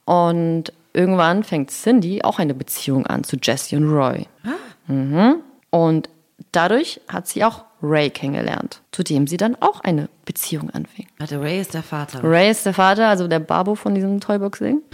Und 0.04 0.72
irgendwann 0.92 1.44
fängt 1.44 1.70
Cindy 1.70 2.22
auch 2.22 2.38
eine 2.38 2.54
Beziehung 2.54 3.06
an 3.06 3.24
zu 3.24 3.36
Jesse 3.40 3.76
und 3.76 3.90
Roy. 3.90 4.26
Mhm. 4.86 5.36
Und 5.70 6.08
dadurch 6.52 7.00
hat 7.08 7.28
sie 7.28 7.44
auch 7.44 7.64
Ray 7.82 8.10
kennengelernt, 8.10 8.80
zu 8.92 9.02
dem 9.02 9.26
sie 9.26 9.36
dann 9.36 9.56
auch 9.60 9.80
eine 9.80 10.08
Beziehung 10.24 10.70
anfing. 10.70 11.06
Warte, 11.18 11.40
Ray 11.40 11.60
ist 11.60 11.74
der 11.74 11.82
Vater. 11.82 12.20
Ray 12.24 12.50
ist 12.50 12.66
der 12.66 12.74
Vater, 12.74 13.08
also 13.08 13.28
der 13.28 13.38
Babo 13.38 13.74
von 13.76 13.94
diesem 13.94 14.20
Toybox-Ding. 14.20 14.82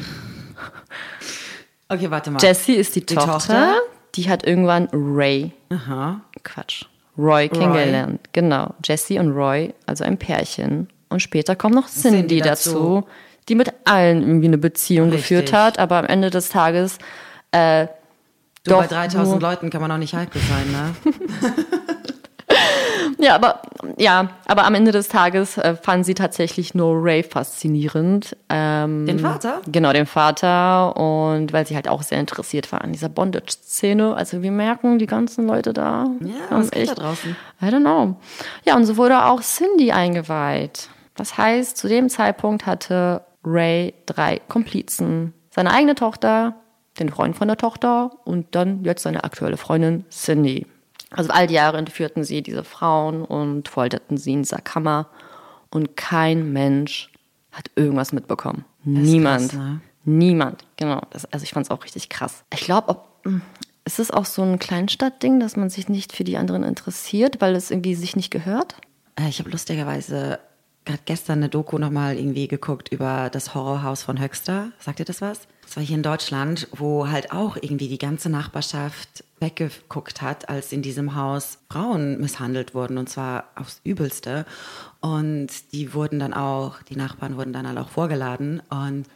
Okay, 1.89 2.11
warte 2.11 2.31
mal. 2.31 2.41
Jessie 2.43 2.75
ist 2.75 2.97
die, 2.97 3.05
Die 3.05 3.15
Tochter. 3.15 3.33
Tochter? 3.33 3.75
Die 4.15 4.29
hat 4.31 4.47
irgendwann 4.47 4.89
Ray, 4.93 5.53
Aha. 5.71 6.21
Quatsch, 6.43 6.85
Roy 7.19 7.49
kennengelernt. 7.49 8.21
Genau, 8.33 8.73
Jessie 8.83 9.19
und 9.19 9.33
Roy, 9.33 9.75
also 9.87 10.03
ein 10.05 10.17
Pärchen. 10.17 10.89
Und 11.11 11.21
später 11.21 11.55
kommt 11.57 11.75
noch 11.75 11.89
Cindy, 11.89 12.19
Cindy 12.21 12.41
dazu. 12.41 12.71
dazu. 12.71 13.09
die 13.51 13.55
mit 13.55 13.73
allen 13.85 14.23
irgendwie 14.23 14.47
eine 14.47 14.59
Beziehung 14.59 15.11
Richtig. 15.11 15.29
geführt 15.29 15.53
hat, 15.53 15.79
aber 15.79 15.99
am 15.99 16.07
Ende 16.07 16.31
des 16.31 16.49
Tages 16.49 16.99
äh, 17.53 17.87
Du, 18.65 18.71
Doch, 18.71 18.81
bei 18.81 18.87
3000 18.87 19.29
nur- 19.29 19.41
Leuten 19.51 19.69
kann 19.69 19.83
man 19.83 19.93
auch 19.93 19.99
nicht 19.99 20.15
heikel 20.15 20.41
sein, 20.41 20.73
ne? 20.73 20.95
Ja, 23.19 23.35
aber 23.35 23.63
ja, 23.97 24.29
aber 24.47 24.65
am 24.65 24.75
Ende 24.75 24.93
des 24.93 25.09
Tages 25.09 25.59
äh, 25.59 25.77
fanden 25.77 26.05
sie 26.05 26.15
tatsächlich 26.15 26.75
nur 26.75 26.95
Ray 27.03 27.23
faszinierend. 27.23 28.37
Ähm, 28.49 29.07
Den 29.07 29.19
Vater? 29.19 29.61
Genau, 29.67 29.93
den 29.93 30.07
Vater. 30.07 30.97
Und 30.97 31.53
weil 31.53 31.67
sie 31.67 31.75
halt 31.75 31.89
auch 31.89 32.03
sehr 32.03 32.19
interessiert 32.21 32.73
war 32.73 32.83
an 32.83 32.93
dieser 32.93 33.09
Bondage-Szene. 33.09 34.15
Also 34.15 34.43
wir 34.43 34.51
merken, 34.51 34.99
die 34.99 35.07
ganzen 35.07 35.47
Leute 35.47 35.73
da. 35.73 36.07
Ja, 36.21 36.35
was 36.51 36.71
geht 36.71 36.89
da 36.91 36.95
draußen? 36.95 37.37
I 37.63 37.67
don't 37.67 37.81
know. 37.81 38.17
Ja, 38.65 38.77
und 38.77 38.85
so 38.85 38.97
wurde 38.97 39.25
auch 39.25 39.41
Cindy 39.43 39.93
eingeweiht. 39.93 40.89
Das 41.17 41.39
heißt, 41.39 41.77
zu 41.77 41.89
dem 41.89 42.09
Zeitpunkt 42.09 42.67
hatte 42.67 43.23
Ray 43.45 43.95
drei 44.07 44.41
Komplizen. 44.49 45.33
Seine 45.51 45.71
eigene 45.73 45.95
Tochter, 45.95 46.55
den 46.99 47.09
Freund 47.09 47.37
von 47.37 47.49
der 47.49 47.57
Tochter 47.57 48.11
und 48.25 48.55
dann 48.55 48.85
jetzt 48.85 49.03
seine 49.03 49.25
aktuelle 49.25 49.57
Freundin 49.57 50.05
Cindy. 50.11 50.67
Also 51.17 51.31
all 51.31 51.47
die 51.47 51.55
Jahre 51.55 51.79
entführten 51.79 52.25
sie 52.25 52.43
diese 52.43 52.65
Frauen 52.65 53.23
und 53.25 53.69
folterten 53.69 54.17
sie 54.17 54.33
in 54.33 54.43
dieser 54.43 54.59
Kammer. 54.61 55.09
Und 55.71 55.97
kein 55.97 56.53
Mensch 56.53 57.11
hat 57.53 57.71
irgendwas 57.77 58.13
mitbekommen. 58.13 58.65
Niemand. 58.85 59.51
krass, 59.51 59.59
ne? 59.59 59.81
Niemand, 60.05 60.65
genau. 60.77 61.01
Das, 61.11 61.25
also 61.33 61.45
ich 61.45 61.53
fand 61.53 61.67
es 61.67 61.71
auch 61.71 61.83
richtig 61.85 62.09
krass. 62.11 62.45
Ich 62.53 62.61
glaube, 62.61 62.99
ist 63.85 63.99
es 63.99 64.11
auch 64.11 64.27
so 64.27 64.43
ein 64.43 64.59
Kleinstadtding, 64.59 65.41
dass 65.41 65.57
man 65.57 65.71
sich 65.71 65.89
nicht 65.89 66.13
für 66.13 66.25
die 66.25 66.37
anderen 66.37 66.63
interessiert, 66.63 67.41
weil 67.41 67.55
es 67.57 67.71
irgendwie 67.71 67.95
sich 67.95 68.15
nicht 68.17 68.31
gehört? 68.31 68.77
Äh, 69.17 69.29
Ich 69.29 69.39
habe 69.39 69.51
lustigerweise 69.51 70.39
gerade 70.85 71.03
gestern 71.05 71.39
eine 71.39 71.49
Doku 71.49 71.79
nochmal 71.79 72.17
irgendwie 72.17 72.49
geguckt 72.49 72.91
über 72.91 73.31
das 73.31 73.55
Horrorhaus 73.55 74.03
von 74.03 74.21
Höxter. 74.21 74.71
Sagt 74.79 74.99
ihr 74.99 75.05
das 75.05 75.21
was? 75.21 75.49
Das 75.63 75.77
war 75.77 75.83
hier 75.83 75.97
in 75.97 76.03
Deutschland, 76.03 76.69
wo 76.73 77.09
halt 77.09 77.33
auch 77.33 77.57
irgendwie 77.57 77.89
die 77.89 77.99
ganze 77.99 78.29
Nachbarschaft 78.29 79.25
weggeguckt 79.41 80.21
hat, 80.23 80.49
als 80.49 80.73
in 80.73 80.83
diesem 80.83 81.15
Haus 81.15 81.59
Frauen 81.71 82.21
misshandelt 82.21 82.75
wurden 82.75 82.99
und 82.99 83.09
zwar 83.09 83.45
aufs 83.55 83.81
Übelste. 83.83 84.45
Und 85.01 85.73
die 85.73 85.95
wurden 85.95 86.19
dann 86.19 86.35
auch, 86.35 86.83
die 86.83 86.97
Nachbarn 86.97 87.37
wurden 87.37 87.53
dann 87.53 87.67
halt 87.67 87.79
auch 87.79 87.89
vorgeladen 87.89 88.61
und 88.69 89.07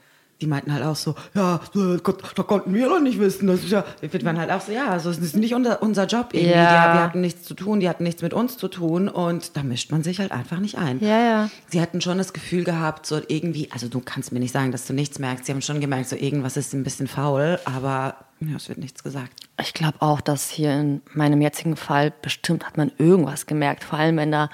die 0.40 0.46
meinten 0.46 0.72
halt 0.72 0.84
auch 0.84 0.94
so, 0.94 1.14
ja, 1.34 1.60
Gott, 2.02 2.22
da 2.36 2.42
konnten 2.44 2.72
wir 2.72 2.88
doch 2.88 3.00
nicht 3.00 3.18
wissen. 3.18 3.48
Das 3.48 3.64
ist 3.64 3.70
ja, 3.70 3.84
wir 4.00 4.24
waren 4.24 4.38
halt 4.38 4.50
auch 4.50 4.60
so, 4.60 4.72
ja, 4.72 4.88
also 4.88 5.10
es 5.10 5.18
ist 5.18 5.36
nicht 5.36 5.54
unser, 5.54 5.82
unser 5.82 6.06
Job 6.06 6.28
irgendwie. 6.32 6.52
Ja. 6.52 6.92
Die, 6.92 6.98
wir 6.98 7.02
hatten 7.02 7.20
nichts 7.20 7.44
zu 7.44 7.54
tun, 7.54 7.80
die 7.80 7.88
hatten 7.88 8.04
nichts 8.04 8.22
mit 8.22 8.32
uns 8.32 8.56
zu 8.56 8.68
tun 8.68 9.08
und 9.08 9.56
da 9.56 9.62
mischt 9.62 9.90
man 9.90 10.02
sich 10.04 10.20
halt 10.20 10.30
einfach 10.30 10.60
nicht 10.60 10.78
ein. 10.78 11.00
Ja, 11.00 11.20
ja. 11.20 11.50
Sie 11.68 11.80
hatten 11.80 12.00
schon 12.00 12.18
das 12.18 12.32
Gefühl 12.32 12.62
gehabt, 12.64 13.06
so 13.06 13.20
irgendwie, 13.26 13.68
also 13.72 13.88
du 13.88 14.00
kannst 14.00 14.32
mir 14.32 14.38
nicht 14.38 14.52
sagen, 14.52 14.70
dass 14.70 14.86
du 14.86 14.92
nichts 14.92 15.18
merkst. 15.18 15.46
Sie 15.46 15.52
haben 15.52 15.62
schon 15.62 15.80
gemerkt, 15.80 16.08
so 16.08 16.16
irgendwas 16.16 16.56
ist 16.56 16.72
ein 16.72 16.84
bisschen 16.84 17.08
faul, 17.08 17.58
aber 17.64 18.14
ja, 18.40 18.54
es 18.56 18.68
wird 18.68 18.78
nichts 18.78 19.02
gesagt. 19.02 19.32
Ich 19.60 19.74
glaube 19.74 20.00
auch, 20.00 20.20
dass 20.20 20.50
hier 20.50 20.72
in 20.72 21.02
meinem 21.12 21.40
jetzigen 21.40 21.74
Fall 21.74 22.12
bestimmt 22.22 22.64
hat 22.64 22.76
man 22.76 22.92
irgendwas 22.98 23.46
gemerkt. 23.46 23.82
Vor 23.82 23.98
allem, 23.98 24.16
wenn 24.16 24.30
da 24.30 24.50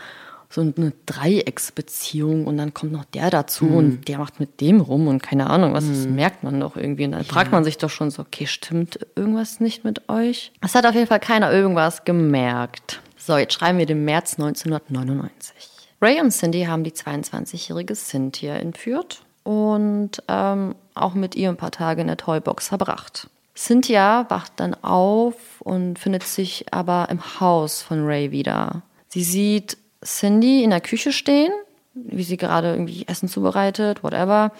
so 0.54 0.60
eine 0.60 0.92
Dreiecksbeziehung 1.06 2.46
und 2.46 2.56
dann 2.58 2.72
kommt 2.72 2.92
noch 2.92 3.04
der 3.04 3.28
dazu 3.30 3.66
und 3.66 4.06
der 4.06 4.18
macht 4.18 4.38
mit 4.38 4.60
dem 4.60 4.80
rum 4.80 5.08
und 5.08 5.20
keine 5.20 5.50
Ahnung, 5.50 5.72
was 5.74 5.88
das 5.88 6.06
merkt 6.06 6.44
man 6.44 6.60
doch 6.60 6.76
irgendwie. 6.76 7.06
Und 7.06 7.12
dann 7.12 7.24
fragt 7.24 7.50
man 7.50 7.64
sich 7.64 7.76
doch 7.76 7.90
schon 7.90 8.12
so, 8.12 8.22
okay, 8.22 8.46
stimmt 8.46 9.00
irgendwas 9.16 9.58
nicht 9.58 9.82
mit 9.82 10.08
euch? 10.08 10.52
Es 10.60 10.76
hat 10.76 10.86
auf 10.86 10.94
jeden 10.94 11.08
Fall 11.08 11.18
keiner 11.18 11.50
irgendwas 11.50 12.04
gemerkt. 12.04 13.00
So, 13.16 13.36
jetzt 13.36 13.54
schreiben 13.54 13.78
wir 13.78 13.86
den 13.86 14.04
März 14.04 14.34
1999. 14.34 15.54
Ray 16.00 16.20
und 16.20 16.30
Cindy 16.30 16.66
haben 16.66 16.84
die 16.84 16.92
22-jährige 16.92 17.96
Cynthia 17.96 18.54
entführt 18.54 19.22
und 19.42 20.22
ähm, 20.28 20.76
auch 20.94 21.14
mit 21.14 21.34
ihr 21.34 21.48
ein 21.48 21.56
paar 21.56 21.72
Tage 21.72 22.02
in 22.02 22.06
der 22.06 22.16
Toybox 22.16 22.68
verbracht. 22.68 23.28
Cynthia 23.56 24.26
wacht 24.28 24.52
dann 24.56 24.74
auf 24.84 25.34
und 25.60 25.98
findet 25.98 26.22
sich 26.22 26.72
aber 26.72 27.08
im 27.10 27.40
Haus 27.40 27.82
von 27.82 28.04
Ray 28.04 28.30
wieder. 28.30 28.82
Sie 29.08 29.24
sieht 29.24 29.78
Cindy 30.04 30.62
in 30.62 30.70
der 30.70 30.80
Küche 30.80 31.12
stehen, 31.12 31.52
wie 31.94 32.22
sie 32.22 32.36
gerade 32.36 32.72
irgendwie 32.72 33.06
Essen 33.06 33.28
zubereitet, 33.28 34.02
whatever. 34.02 34.52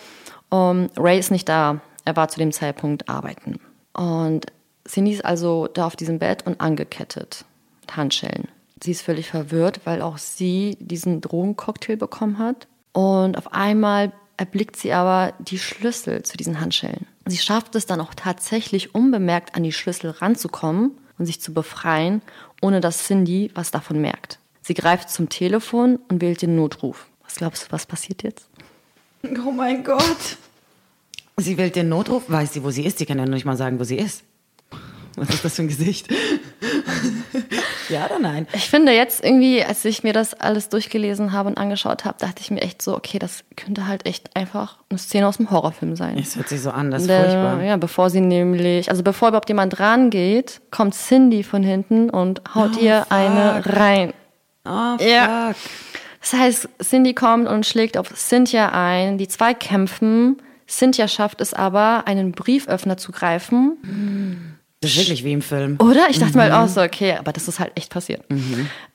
Um, 0.51 0.89
Ray 0.97 1.19
ist 1.19 1.31
nicht 1.31 1.49
da. 1.49 1.81
Er 2.05 2.17
war 2.17 2.29
zu 2.29 2.39
dem 2.39 2.53
Zeitpunkt 2.53 3.09
arbeiten. 3.09 3.59
Und 3.93 4.47
Cindy 4.87 5.13
ist 5.13 5.25
also 5.25 5.69
da 5.69 5.87
auf 5.87 5.97
diesem 5.97 6.19
Bett 6.19 6.47
und 6.47 6.61
angekettet 6.61 7.45
mit 7.81 7.97
Handschellen. 7.97 8.49
Sie 8.83 8.91
ist 8.91 9.03
völlig 9.03 9.29
verwirrt, 9.29 9.81
weil 9.85 10.03
auch 10.03 10.19
sie 10.19 10.77
diesen 10.81 11.21
Drogencocktail 11.21 11.97
bekommen 11.97 12.39
hat. 12.39 12.67
Und 12.93 13.39
auf 13.39 13.53
einmal 13.53 14.13
erblickt 14.37 14.77
sie 14.77 14.93
aber 14.93 15.33
die 15.39 15.59
Schlüssel 15.59 16.23
zu 16.23 16.37
diesen 16.37 16.61
Handschellen. 16.61 17.07
Sie 17.27 17.39
schafft 17.39 17.75
es 17.75 17.87
dann 17.87 18.01
auch 18.01 18.15
tatsächlich 18.15 18.95
unbemerkt 18.95 19.55
an 19.55 19.63
die 19.63 19.73
Schlüssel 19.73 20.11
ranzukommen 20.11 20.93
und 21.19 21.27
sich 21.27 21.41
zu 21.41 21.55
befreien, 21.55 22.21
ohne 22.61 22.81
dass 22.81 23.07
Cindy 23.07 23.51
was 23.55 23.71
davon 23.71 24.01
merkt. 24.01 24.39
Sie 24.67 24.75
greift 24.75 25.11
zum 25.11 25.29
Telefon 25.29 25.99
und 26.09 26.23
wählt 26.23 26.41
den 26.41 26.57
Notruf. 26.57 27.07
Was 27.23 27.37
glaubst 27.37 27.65
du, 27.65 27.73
was 27.73 27.85
passiert 27.85 28.23
jetzt? 28.23 28.49
Oh 29.47 29.51
mein 29.53 29.85
Gott. 29.85 30.39
Sie 31.37 31.59
wählt 31.59 31.77
den 31.77 31.89
Notruf, 31.91 32.25
weiß 32.29 32.55
sie, 32.55 32.65
wo 32.65 32.71
sie 32.71 32.85
ist. 32.87 32.99
Sie 32.99 33.07
kann 33.07 33.19
ja 33.19 33.25
noch 33.27 33.35
nicht 33.35 33.45
mal 33.45 33.57
sagen, 33.57 33.79
wo 33.79 33.85
sie 33.85 33.97
ist. 33.99 34.23
Was 35.17 35.29
ist 35.31 35.45
das 35.45 35.55
für 35.57 35.63
ein 35.63 35.69
Gesicht? 35.69 36.09
Ja 37.91 38.07
oder 38.07 38.19
nein? 38.19 38.47
Ich 38.55 38.71
finde 38.71 38.93
jetzt 38.93 39.23
irgendwie, 39.23 39.63
als 39.63 39.85
ich 39.85 40.03
mir 40.03 40.15
das 40.15 40.33
alles 40.33 40.71
durchgelesen 40.71 41.33
habe 41.33 41.51
und 41.51 41.59
angeschaut 41.59 42.07
habe, 42.07 42.17
dachte 42.19 42.41
ich 42.41 42.51
mir 42.51 42.63
echt 42.63 42.81
so, 42.81 42.97
okay, 42.97 43.19
das 43.19 43.45
könnte 43.57 43.87
halt 43.87 44.07
echt 44.07 44.35
einfach 44.35 44.79
eine 44.89 44.99
Szene 44.99 45.29
aus 45.29 45.37
dem 45.37 45.51
Horrorfilm 45.51 45.95
sein. 45.95 46.17
Es 46.19 46.35
hört 46.35 46.49
sich 46.49 46.63
so 46.63 46.71
an, 46.71 46.91
das 46.91 47.03
ist 47.03 47.09
Der- 47.09 47.25
furchtbar. 47.25 47.63
Ja, 47.63 47.77
bevor 47.77 48.09
sie 48.09 48.23
nämlich, 48.23 48.89
also 48.91 49.03
bevor 49.03 49.29
überhaupt 49.29 49.51
jemand 49.51 49.79
rangeht, 49.81 50.63
kommt 50.71 50.95
Cindy 50.95 51.43
von 51.43 51.63
hinten 51.63 52.09
und 52.09 52.41
haut 52.55 52.79
ihr 52.81 53.05
eine 53.13 53.63
rein. 53.67 54.15
Oh, 54.65 54.97
Ja. 55.01 55.53
fuck. 55.53 55.63
Das 56.21 56.33
heißt, 56.33 56.69
Cindy 56.83 57.13
kommt 57.13 57.47
und 57.49 57.67
schlägt 57.67 57.99
auf 57.99 58.09
Cynthia 58.17 58.71
ein. 58.71 59.19
Die 59.19 59.29
zwei 59.29 59.53
kämpfen. 59.53 60.41
Cynthia 60.67 61.07
schafft 61.07 61.43
es 61.43 61.53
aber, 61.53 62.05
einen 62.07 62.33
Brieföffner 62.33 62.97
zu 62.97 63.13
greifen. 63.13 64.57
Das 64.81 64.93
ist 64.93 64.97
wirklich 64.97 65.23
wie 65.23 65.33
im 65.33 65.43
Film. 65.43 65.77
Oder? 65.81 66.09
Ich 66.09 66.19
dachte 66.19 66.39
mal 66.39 66.51
auch 66.53 66.69
so, 66.69 66.81
okay, 66.81 67.13
aber 67.19 67.33
das 67.33 67.47
ist 67.47 67.61
halt 67.61 67.73
echt 67.75 67.91
passiert. 67.93 68.23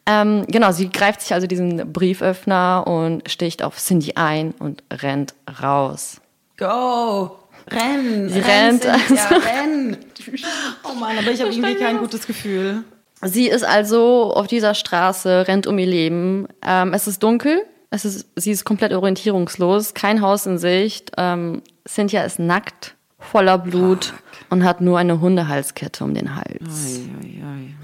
Ähm, 0.08 0.44
genau, 0.48 0.72
sie 0.72 0.90
greift 0.90 1.22
sich 1.22 1.32
also 1.34 1.46
diesen 1.46 1.94
Brieföffner 1.94 2.88
und 2.88 3.30
sticht 3.30 3.62
auf 3.62 3.78
Cindy 3.78 4.14
ein 4.16 4.56
und 4.58 4.82
rennt 4.92 5.36
raus. 5.62 6.22
Go! 6.58 7.38
Renn! 7.70 8.28
Sie 8.30 8.40
renn, 8.40 8.80
rennt. 8.80 8.84
Cynthia, 9.08 9.28
renn! 9.38 9.98
Oh 10.84 10.94
Mann, 10.96 11.18
aber 11.18 11.30
ich 11.32 11.40
habe 11.42 11.52
irgendwie 11.52 11.76
kein 11.76 11.98
gutes 12.00 12.26
Gefühl. 12.26 12.84
Sie 13.22 13.48
ist 13.48 13.64
also 13.64 14.34
auf 14.34 14.48
dieser 14.48 14.74
Straße, 14.74 15.48
rennt 15.48 15.68
um 15.68 15.78
ihr 15.78 15.88
Leben. 15.88 16.48
Ähm, 16.66 16.94
es 16.94 17.08
ist 17.08 17.22
dunkel, 17.22 17.62
es 17.90 18.06
ist, 18.06 18.28
sie 18.36 18.52
ist 18.52 18.64
komplett 18.64 18.94
orientierungslos, 18.94 19.94
kein 19.94 20.22
Haus 20.22 20.46
in 20.46 20.58
Sicht. 20.58 21.12
Ähm, 21.18 21.62
Cynthia 21.88 22.24
ist 22.24 22.40
nackt, 22.40 22.96
voller 23.18 23.58
Blut 23.58 24.14
und 24.50 24.64
hat 24.64 24.82
nur 24.82 24.98
eine 25.00 25.20
Hundehalskette 25.20 26.04
um 26.04 26.14
den 26.14 26.36
Hals. 26.36 27.00
Ui, 27.00 27.10
ui, 27.22 27.44
ui. 27.44 27.76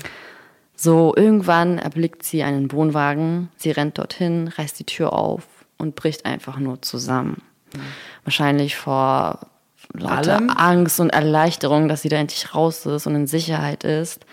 So, 0.75 1.13
irgendwann 1.15 1.79
erblickt 1.79 2.23
sie 2.23 2.43
einen 2.43 2.71
Wohnwagen, 2.71 3.49
sie 3.55 3.71
rennt 3.71 3.97
dorthin, 3.97 4.49
reißt 4.49 4.77
die 4.79 4.83
Tür 4.85 5.13
auf 5.13 5.43
und 5.77 5.95
bricht 5.95 6.25
einfach 6.25 6.59
nur 6.59 6.81
zusammen. 6.81 7.41
Wahrscheinlich 8.23 8.75
vor 8.75 9.39
lauter 9.93 10.35
Allem? 10.35 10.49
Angst 10.49 10.99
und 10.99 11.09
Erleichterung, 11.09 11.87
dass 11.87 12.01
sie 12.01 12.09
da 12.09 12.17
endlich 12.17 12.53
raus 12.53 12.85
ist 12.85 13.07
und 13.07 13.15
in 13.15 13.27
Sicherheit 13.27 13.83
ist. 13.83 14.25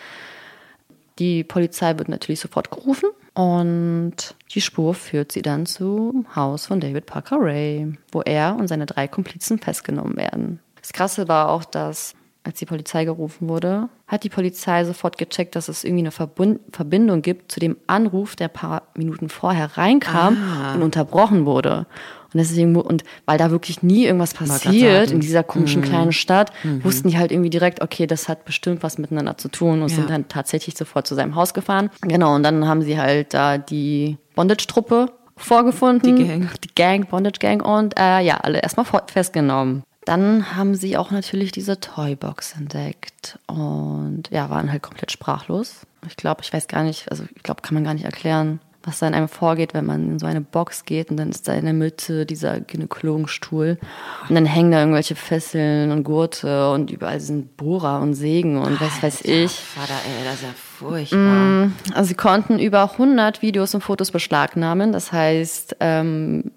Die 1.22 1.44
Polizei 1.44 1.96
wird 1.98 2.08
natürlich 2.08 2.40
sofort 2.40 2.72
gerufen 2.72 3.08
und 3.34 4.34
die 4.50 4.60
Spur 4.60 4.92
führt 4.92 5.30
sie 5.30 5.40
dann 5.40 5.66
zum 5.66 6.26
Haus 6.34 6.66
von 6.66 6.80
David 6.80 7.06
Parker 7.06 7.36
Ray, 7.38 7.96
wo 8.10 8.22
er 8.22 8.56
und 8.58 8.66
seine 8.66 8.86
drei 8.86 9.06
Komplizen 9.06 9.60
festgenommen 9.60 10.16
werden. 10.16 10.58
Das 10.80 10.92
Krasse 10.92 11.28
war 11.28 11.50
auch, 11.50 11.64
dass 11.64 12.16
als 12.42 12.58
die 12.58 12.66
Polizei 12.66 13.04
gerufen 13.04 13.48
wurde, 13.48 13.88
hat 14.08 14.24
die 14.24 14.30
Polizei 14.30 14.84
sofort 14.84 15.16
gecheckt, 15.16 15.54
dass 15.54 15.68
es 15.68 15.84
irgendwie 15.84 16.02
eine 16.02 16.10
Verbund 16.10 16.58
Verbindung 16.72 17.22
gibt 17.22 17.52
zu 17.52 17.60
dem 17.60 17.76
Anruf, 17.86 18.34
der 18.34 18.48
ein 18.48 18.52
paar 18.52 18.82
Minuten 18.96 19.28
vorher 19.28 19.78
reinkam 19.78 20.38
und 20.74 20.82
unterbrochen 20.82 21.46
wurde. 21.46 21.86
Und 22.34 22.38
deswegen, 22.38 22.74
und 22.76 23.04
weil 23.26 23.38
da 23.38 23.50
wirklich 23.50 23.82
nie 23.82 24.04
irgendwas 24.04 24.34
passiert 24.34 25.10
in 25.10 25.20
dieser 25.20 25.42
komischen 25.42 25.82
kleinen 25.82 26.12
Stadt, 26.12 26.52
wussten 26.82 27.08
die 27.08 27.18
halt 27.18 27.30
irgendwie 27.32 27.50
direkt, 27.50 27.82
okay, 27.82 28.06
das 28.06 28.28
hat 28.28 28.44
bestimmt 28.44 28.82
was 28.82 28.98
miteinander 28.98 29.36
zu 29.36 29.48
tun 29.48 29.82
und 29.82 29.90
Ja. 29.90 29.96
sind 29.96 30.10
dann 30.10 30.28
tatsächlich 30.28 30.76
sofort 30.76 31.06
zu 31.06 31.14
seinem 31.14 31.34
Haus 31.34 31.52
gefahren. 31.54 31.90
Genau, 32.00 32.34
und 32.34 32.42
dann 32.42 32.66
haben 32.66 32.82
sie 32.82 32.98
halt 32.98 33.34
da 33.34 33.58
die 33.58 34.16
Bondage-Truppe 34.34 35.12
vorgefunden. 35.36 36.16
Die 36.16 36.24
Gang. 36.26 36.50
Die 36.64 36.74
Gang, 36.74 37.08
Bondage 37.08 37.38
Gang 37.38 37.64
und 37.66 37.98
äh, 37.98 38.20
ja, 38.20 38.36
alle 38.38 38.60
erstmal 38.60 38.86
festgenommen. 39.06 39.82
Dann 40.04 40.56
haben 40.56 40.74
sie 40.74 40.96
auch 40.96 41.10
natürlich 41.12 41.52
diese 41.52 41.78
Toybox 41.78 42.56
entdeckt 42.56 43.38
und 43.46 44.24
ja, 44.30 44.50
waren 44.50 44.72
halt 44.72 44.82
komplett 44.82 45.12
sprachlos. 45.12 45.82
Ich 46.08 46.16
glaube, 46.16 46.40
ich 46.42 46.52
weiß 46.52 46.66
gar 46.66 46.82
nicht, 46.82 47.08
also 47.10 47.24
ich 47.36 47.42
glaube, 47.44 47.62
kann 47.62 47.74
man 47.74 47.84
gar 47.84 47.94
nicht 47.94 48.04
erklären, 48.04 48.58
was 48.84 48.98
da 48.98 49.08
in 49.08 49.14
einem 49.14 49.28
vorgeht, 49.28 49.74
wenn 49.74 49.86
man 49.86 50.12
in 50.12 50.18
so 50.18 50.26
eine 50.26 50.40
Box 50.40 50.84
geht 50.84 51.10
und 51.10 51.16
dann 51.16 51.30
ist 51.30 51.48
da 51.48 51.54
in 51.54 51.64
der 51.64 51.74
Mitte 51.74 52.26
dieser 52.26 52.60
Gynäkologenstuhl 52.60 53.78
und 54.28 54.34
dann 54.34 54.46
hängen 54.46 54.72
da 54.72 54.80
irgendwelche 54.80 55.14
Fesseln 55.14 55.90
und 55.90 56.04
Gurte 56.04 56.70
und 56.70 56.90
überall 56.90 57.20
sind 57.20 57.56
Bohrer 57.56 58.00
und 58.00 58.14
Sägen 58.14 58.58
und 58.58 58.80
was 58.80 59.02
weiß 59.02 59.22
ich. 59.24 59.52
Vater, 59.52 59.94
ey, 60.06 60.24
das 60.24 60.34
ist 60.34 60.42
ja 60.42 60.48
furchtbar. 60.54 61.70
Also 61.94 62.08
sie 62.08 62.14
konnten 62.14 62.58
über 62.58 62.92
100 62.92 63.42
Videos 63.42 63.74
und 63.74 63.82
Fotos 63.82 64.10
beschlagnahmen. 64.10 64.92
Das 64.92 65.12
heißt, 65.12 65.76
ähm, 65.80 66.50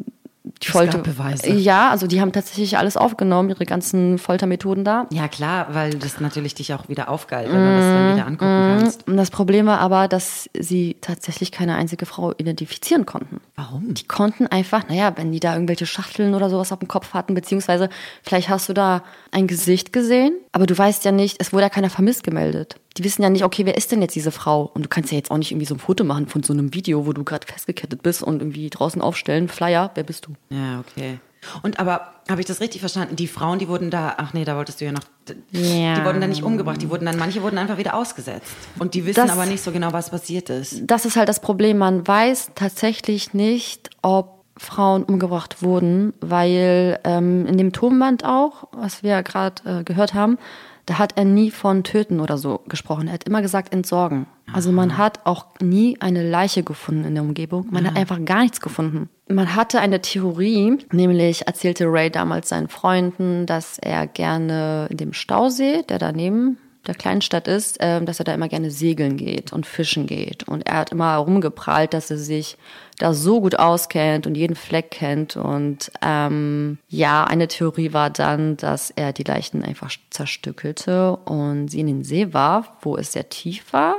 die 0.62 0.68
Es 0.68 0.72
Folter. 0.72 1.00
Beweise. 1.00 1.52
Ja, 1.52 1.90
also 1.90 2.08
die 2.08 2.22
haben 2.22 2.32
tatsächlich 2.32 2.78
alles 2.78 2.98
aufgenommen, 2.98 3.50
ihre 3.50 3.66
ganzen 3.66 4.18
Foltermethoden 4.18 4.84
da. 4.84 5.08
Ja, 5.12 5.28
klar, 5.28 5.68
weil 5.72 5.92
das 5.92 6.20
natürlich 6.20 6.56
dich 6.56 6.74
auch 6.74 6.88
wieder 6.90 7.10
aufgeilt, 7.10 7.52
wenn 7.52 7.60
du 7.60 7.76
das 7.78 7.86
dann 7.86 8.16
wieder 8.16 8.26
angucken 8.26 8.78
kannst. 8.80 9.08
Und 9.08 9.18
das 9.18 9.32
Problem 9.32 9.66
war 9.66 9.80
aber, 9.80 10.08
dass 10.08 10.50
sie 10.58 10.98
tatsächlich 11.02 11.52
keine 11.52 11.76
einzige 11.76 12.06
Frau 12.06 12.34
identifizieren 12.38 13.06
konnten. 13.06 13.42
Warum? 13.56 13.94
Die 13.94 14.08
konnten 14.08 14.48
einfach, 14.48 14.88
naja, 14.88 15.14
wenn 15.16 15.32
die 15.32 15.40
da 15.40 15.54
irgendwelche 15.54 15.86
Schachteln 15.86 16.34
oder 16.34 16.50
sowas 16.50 16.72
auf 16.72 16.80
dem 16.80 16.88
Kopf 16.88 17.14
hatten, 17.14 17.34
beziehungsweise 17.34 17.90
vielleicht 18.24 18.50
hast 18.50 18.70
du 18.70 18.74
da 18.74 19.04
ein 19.32 19.48
Gesicht 19.48 19.94
gesehen, 19.94 20.34
aber 20.52 20.66
du 20.66 20.78
weißt 20.78 21.06
ja 21.06 21.12
nicht, 21.12 21.38
es 21.40 21.54
wurde 21.54 21.64
ja 21.64 21.70
keiner 21.70 21.90
vermisst 21.90 22.24
gemeldet. 22.24 22.78
Die 22.98 23.04
wissen 23.04 23.22
ja 23.24 23.30
nicht, 23.30 23.44
okay, 23.44 23.66
wer 23.66 23.76
ist 23.78 23.92
denn 23.92 24.02
jetzt 24.02 24.16
diese 24.16 24.32
Frau? 24.32 24.72
Und 24.74 24.84
du 24.86 24.90
kannst 24.90 25.12
ja 25.12 25.18
jetzt 25.18 25.30
auch 25.32 25.38
nicht 25.38 25.52
irgendwie 25.52 25.66
so 25.66 25.76
ein 25.76 25.80
Foto 25.80 26.04
machen 26.04 26.28
von 26.28 26.44
so 26.44 26.54
einem 26.54 26.74
Video, 26.74 27.06
wo 27.06 27.12
du 27.14 27.24
gerade 27.24 27.46
festgekettet 27.46 28.02
bist 28.04 28.24
und 28.24 28.42
irgendwie 28.42 28.70
draußen 28.70 29.02
aufstellen, 29.02 29.48
Flyer, 29.50 29.92
wer 29.96 30.04
bist 30.04 30.28
du? 30.28 30.32
Ja, 30.50 30.80
okay. 30.80 31.20
Und 31.62 31.80
aber, 31.80 32.02
habe 32.30 32.42
ich 32.42 32.48
das 32.48 32.60
richtig 32.62 32.80
verstanden? 32.80 33.16
Die 33.18 33.28
Frauen, 33.28 33.60
die 33.60 33.68
wurden 33.68 33.92
da, 33.92 34.16
ach 34.18 34.34
nee, 34.34 34.46
da 34.46 34.56
wolltest 34.56 34.82
du 34.82 34.86
ja 34.86 34.92
noch, 34.94 35.04
Ja. 35.52 35.94
die 36.00 36.06
wurden 36.06 36.20
da 36.22 36.26
nicht 36.28 36.42
umgebracht, 36.42 36.82
die 36.82 36.90
wurden 36.90 37.06
dann, 37.06 37.18
manche 37.18 37.42
wurden 37.44 37.58
einfach 37.60 37.78
wieder 37.78 37.94
ausgesetzt. 37.96 38.48
Und 38.80 38.94
die 38.96 39.06
wissen 39.06 39.22
Das- 39.28 39.30
aber 39.32 39.46
nicht 39.46 39.62
so 39.62 39.72
genau, 39.72 39.92
was 39.94 40.10
passiert 40.10 40.50
ist. 40.50 40.82
Das 40.86 41.06
ist 41.06 41.18
halt 41.18 41.30
das 41.30 41.42
Problem. 41.42 41.78
Man 41.78 42.08
weiß 42.08 42.52
tatsächlich 42.56 43.34
nicht, 43.36 43.90
ob 44.02 44.44
Frauen 44.58 45.04
umgebracht 45.04 45.62
wurden, 45.62 46.14
weil 46.22 46.98
ähm, 47.04 47.46
in 47.46 47.58
dem 47.58 47.74
Tonband 47.74 48.24
auch, 48.26 48.70
was 48.72 49.04
wir 49.04 49.12
ja 49.12 49.22
gerade 49.22 49.62
äh, 49.82 49.84
gehört 49.84 50.14
haben, 50.14 50.38
da 50.86 51.00
hat 51.00 51.18
er 51.18 51.26
nie 51.26 51.52
von 51.52 51.84
töten 51.84 52.20
oder 52.20 52.38
so 52.38 52.62
gesprochen. 52.68 53.08
Er 53.08 53.14
hat 53.14 53.24
immer 53.24 53.42
gesagt 53.42 53.74
entsorgen. 53.74 54.28
Also 54.54 54.72
man 54.72 54.98
hat 54.98 55.26
auch 55.26 55.48
nie 55.60 56.00
eine 56.00 56.28
Leiche 56.28 56.64
gefunden 56.64 57.06
in 57.06 57.16
der 57.16 57.24
Umgebung. 57.24 57.68
Man 57.72 57.88
hat 57.88 57.98
einfach 57.98 58.24
gar 58.24 58.44
nichts 58.44 58.62
gefunden. 58.62 59.10
Man 59.28 59.56
hatte 59.56 59.80
eine 59.80 60.02
Theorie, 60.02 60.78
nämlich 60.92 61.48
erzählte 61.48 61.86
Ray 61.86 62.12
damals 62.12 62.50
seinen 62.50 62.68
Freunden, 62.68 63.48
dass 63.48 63.80
er 63.80 64.06
gerne 64.06 64.88
in 64.92 64.98
dem 64.98 65.14
Stausee, 65.14 65.82
der 65.84 65.98
daneben 65.98 66.58
der 66.86 66.94
kleinen 66.94 67.22
Stadt 67.22 67.48
ist, 67.48 67.78
ähm, 67.80 68.06
dass 68.06 68.20
er 68.20 68.26
da 68.26 68.34
immer 68.36 68.48
gerne 68.48 68.70
segeln 68.70 69.18
geht 69.18 69.52
und 69.52 69.66
fischen 69.66 70.06
geht. 70.06 70.48
Und 70.48 70.68
er 70.68 70.78
hat 70.78 70.92
immer 70.92 71.14
herumgeprallt, 71.14 71.96
dass 71.96 72.12
er 72.12 72.18
sich 72.18 72.58
da 72.98 73.14
so 73.14 73.42
gut 73.42 73.58
auskennt 73.58 74.28
und 74.28 74.36
jeden 74.36 74.56
Fleck 74.56 74.92
kennt. 74.92 75.36
Und 75.36 75.92
ähm, 76.02 76.78
ja, 76.88 77.24
eine 77.24 77.48
Theorie 77.48 77.94
war 77.94 78.10
dann, 78.10 78.58
dass 78.58 78.92
er 78.92 79.14
die 79.14 79.24
Leichen 79.24 79.64
einfach 79.64 79.92
zerstückelte 80.10 81.16
und 81.18 81.70
sie 81.70 81.82
in 81.82 81.88
den 81.88 82.04
See 82.04 82.34
warf, 82.34 82.72
wo 82.82 82.98
es 82.98 83.14
sehr 83.14 83.30
tief 83.30 83.74
war. 83.74 83.96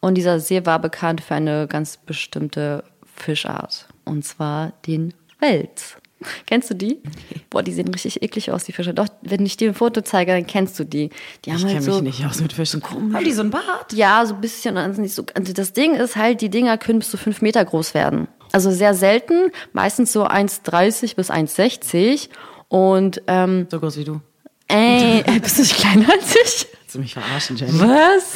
Und 0.00 0.14
dieser 0.14 0.40
See 0.40 0.64
war 0.64 0.78
bekannt 0.78 1.20
für 1.20 1.34
eine 1.34 1.66
ganz 1.66 1.96
bestimmte 1.96 2.84
Fischart. 3.16 3.88
Und 4.04 4.24
zwar 4.24 4.72
den 4.86 5.14
Wels. 5.38 5.96
Kennst 6.46 6.70
du 6.70 6.74
die? 6.74 7.00
Boah, 7.48 7.62
die 7.62 7.72
sehen 7.72 7.88
richtig 7.88 8.22
eklig 8.22 8.50
aus, 8.50 8.64
die 8.64 8.72
Fische. 8.72 8.92
Doch, 8.94 9.08
wenn 9.22 9.44
ich 9.46 9.56
dir 9.56 9.70
ein 9.70 9.74
Foto 9.74 10.00
zeige, 10.02 10.32
dann 10.32 10.46
kennst 10.46 10.78
du 10.78 10.84
die. 10.84 11.10
Die 11.44 11.50
haben 11.50 11.58
Ich 11.58 11.64
halt 11.64 11.74
kenne 11.74 11.84
so, 11.84 11.92
mich 12.02 12.18
nicht 12.18 12.26
aus 12.26 12.40
mit 12.40 12.52
Fischen. 12.52 12.82
Haben 12.82 13.24
die 13.24 13.32
so 13.32 13.42
ein 13.42 13.50
Bart? 13.50 13.92
ja, 13.92 14.24
so 14.26 14.34
ein 14.34 14.40
bisschen. 14.40 14.76
Also 14.76 15.24
also 15.34 15.52
das 15.52 15.72
Ding 15.72 15.94
ist 15.94 16.16
halt, 16.16 16.40
die 16.40 16.50
Dinger 16.50 16.76
können 16.78 16.98
bis 17.00 17.10
zu 17.10 17.16
fünf 17.16 17.40
Meter 17.42 17.64
groß 17.64 17.94
werden. 17.94 18.28
Also 18.52 18.70
sehr 18.70 18.94
selten, 18.94 19.50
meistens 19.72 20.12
so 20.12 20.26
1,30 20.26 21.14
bis 21.16 21.30
1,60. 21.30 22.28
Und, 22.68 23.22
ähm, 23.26 23.66
So 23.70 23.80
groß 23.80 23.96
wie 23.96 24.04
du. 24.04 24.20
ey, 24.68 25.22
bist 25.40 25.58
du 25.58 25.62
nicht 25.62 25.76
kleiner 25.76 26.08
als 26.12 26.30
ich? 26.34 26.66
Willst 26.80 26.94
du 26.94 26.98
mich 26.98 27.12
verarschen, 27.14 27.56
Jenny? 27.56 27.78
Was? 27.80 28.34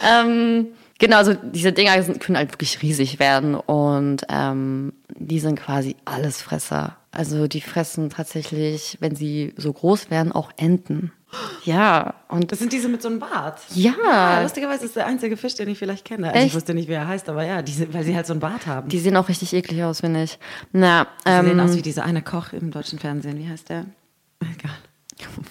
ähm, 0.00 0.68
genau, 1.02 1.16
also 1.18 1.34
diese 1.34 1.72
Dinger 1.72 2.02
sind, 2.02 2.20
können 2.20 2.38
halt 2.38 2.52
wirklich 2.52 2.80
riesig 2.80 3.18
werden 3.18 3.54
und 3.54 4.22
ähm, 4.30 4.94
die 5.14 5.40
sind 5.40 5.58
quasi 5.60 5.96
Allesfresser. 6.06 6.96
Also 7.10 7.46
die 7.46 7.60
fressen 7.60 8.08
tatsächlich, 8.08 8.96
wenn 9.00 9.14
sie 9.14 9.52
so 9.58 9.72
groß 9.72 10.10
werden, 10.10 10.32
auch 10.32 10.50
Enten. 10.56 11.12
Ja, 11.64 12.14
und 12.28 12.52
Das 12.52 12.58
sind 12.58 12.72
diese 12.72 12.88
mit 12.88 13.02
so 13.02 13.08
einem 13.08 13.18
Bart. 13.18 13.60
ja, 13.74 14.42
lustigerweise 14.42 14.84
ist 14.84 14.96
der 14.96 15.06
einzige 15.06 15.36
Fisch, 15.36 15.54
den 15.54 15.68
ich 15.68 15.78
vielleicht 15.78 16.04
kenne. 16.04 16.28
Also 16.28 16.38
ich 16.38 16.44
Echt? 16.46 16.54
wusste 16.54 16.74
nicht, 16.74 16.88
wie 16.88 16.92
er 16.92 17.08
heißt, 17.08 17.28
aber 17.28 17.44
ja, 17.44 17.62
diese, 17.62 17.92
weil 17.92 18.04
sie 18.04 18.14
halt 18.14 18.26
so 18.26 18.32
einen 18.34 18.40
Bart 18.40 18.66
haben. 18.66 18.88
Die 18.88 18.96
die 18.96 19.02
sehen 19.02 19.16
auch 19.16 19.28
richtig 19.28 19.52
eklig 19.54 19.82
aus, 19.82 20.00
finde 20.00 20.22
ich. 20.24 20.38
Na, 20.72 21.06
sehen 21.24 21.46
ähm, 21.50 21.60
aus 21.60 21.74
wie 21.76 21.82
dieser 21.82 22.04
eine 22.04 22.22
Koch 22.22 22.52
im 22.52 22.70
deutschen 22.70 22.98
Fernsehen. 22.98 23.38
Wie 23.38 23.48
heißt 23.48 23.68
der? 23.70 23.86
Egal. 24.40 24.76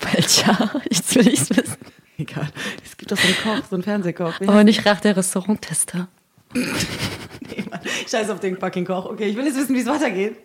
welcher? 0.14 0.72
Ich 0.90 1.16
will 1.16 1.24
nicht 1.24 1.50
wissen. 1.50 1.78
Egal. 2.22 2.50
Es 2.86 2.98
gibt 2.98 3.12
doch 3.12 3.18
so 3.18 3.28
einen 3.28 3.38
Koch, 3.38 3.68
so 3.70 3.76
einen 3.76 3.84
Fernsehkoch. 3.84 4.40
Wie 4.40 4.48
Aber 4.48 4.58
heißt 4.58 4.66
nicht 4.66 4.86
Rach 4.86 5.00
der 5.02 5.18
Restauranttester. 5.18 6.08
nee, 6.54 7.64
Mann. 7.70 7.80
Scheiß 8.08 8.30
auf 8.30 8.40
den 8.40 8.58
fucking 8.58 8.86
Koch. 8.86 9.06
Okay, 9.06 9.26
ich 9.26 9.36
will 9.36 9.46
jetzt 9.46 9.58
wissen, 9.58 9.76
wie 9.76 9.80
es 9.80 9.88
weitergeht. 9.88 10.38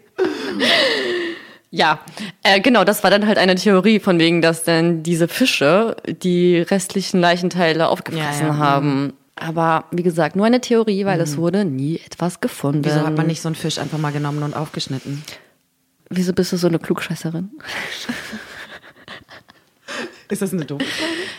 Ja, 1.71 2.01
äh, 2.43 2.61
genau, 2.61 2.85
das 2.85 3.03
war 3.03 3.11
dann 3.11 3.27
halt 3.27 3.37
eine 3.37 3.57
Theorie 3.57 4.01
von 4.01 4.19
wegen, 4.19 4.41
dass 4.41 4.65
dann 4.65 5.03
diese 5.03 5.29
Fische 5.29 5.97
die 6.23 6.59
restlichen 6.59 7.21
Leichenteile 7.21 7.89
aufgefressen 7.89 8.47
Ja, 8.47 8.53
ja, 8.55 8.59
haben. 8.59 9.13
Aber 9.35 9.85
wie 9.91 10.03
gesagt, 10.03 10.35
nur 10.35 10.47
eine 10.47 10.63
Theorie, 10.63 11.05
weil 11.05 11.21
es 11.21 11.37
wurde 11.37 11.67
nie 11.67 12.01
etwas 12.07 12.41
gefunden. 12.41 12.87
Wieso 12.87 13.03
hat 13.03 13.19
man 13.19 13.27
nicht 13.27 13.43
so 13.43 13.49
einen 13.49 13.55
Fisch 13.55 13.79
einfach 13.79 13.99
mal 13.99 14.13
genommen 14.13 14.43
und 14.43 14.55
aufgeschnitten? 14.55 15.23
Wieso 16.09 16.33
bist 16.33 16.53
du 16.53 16.57
so 16.57 16.69
eine 16.69 16.79
Klugscheißerin? 16.79 17.51
Ist 20.29 20.43
das 20.43 20.53
eine 20.53 20.65
doofe 20.65 20.85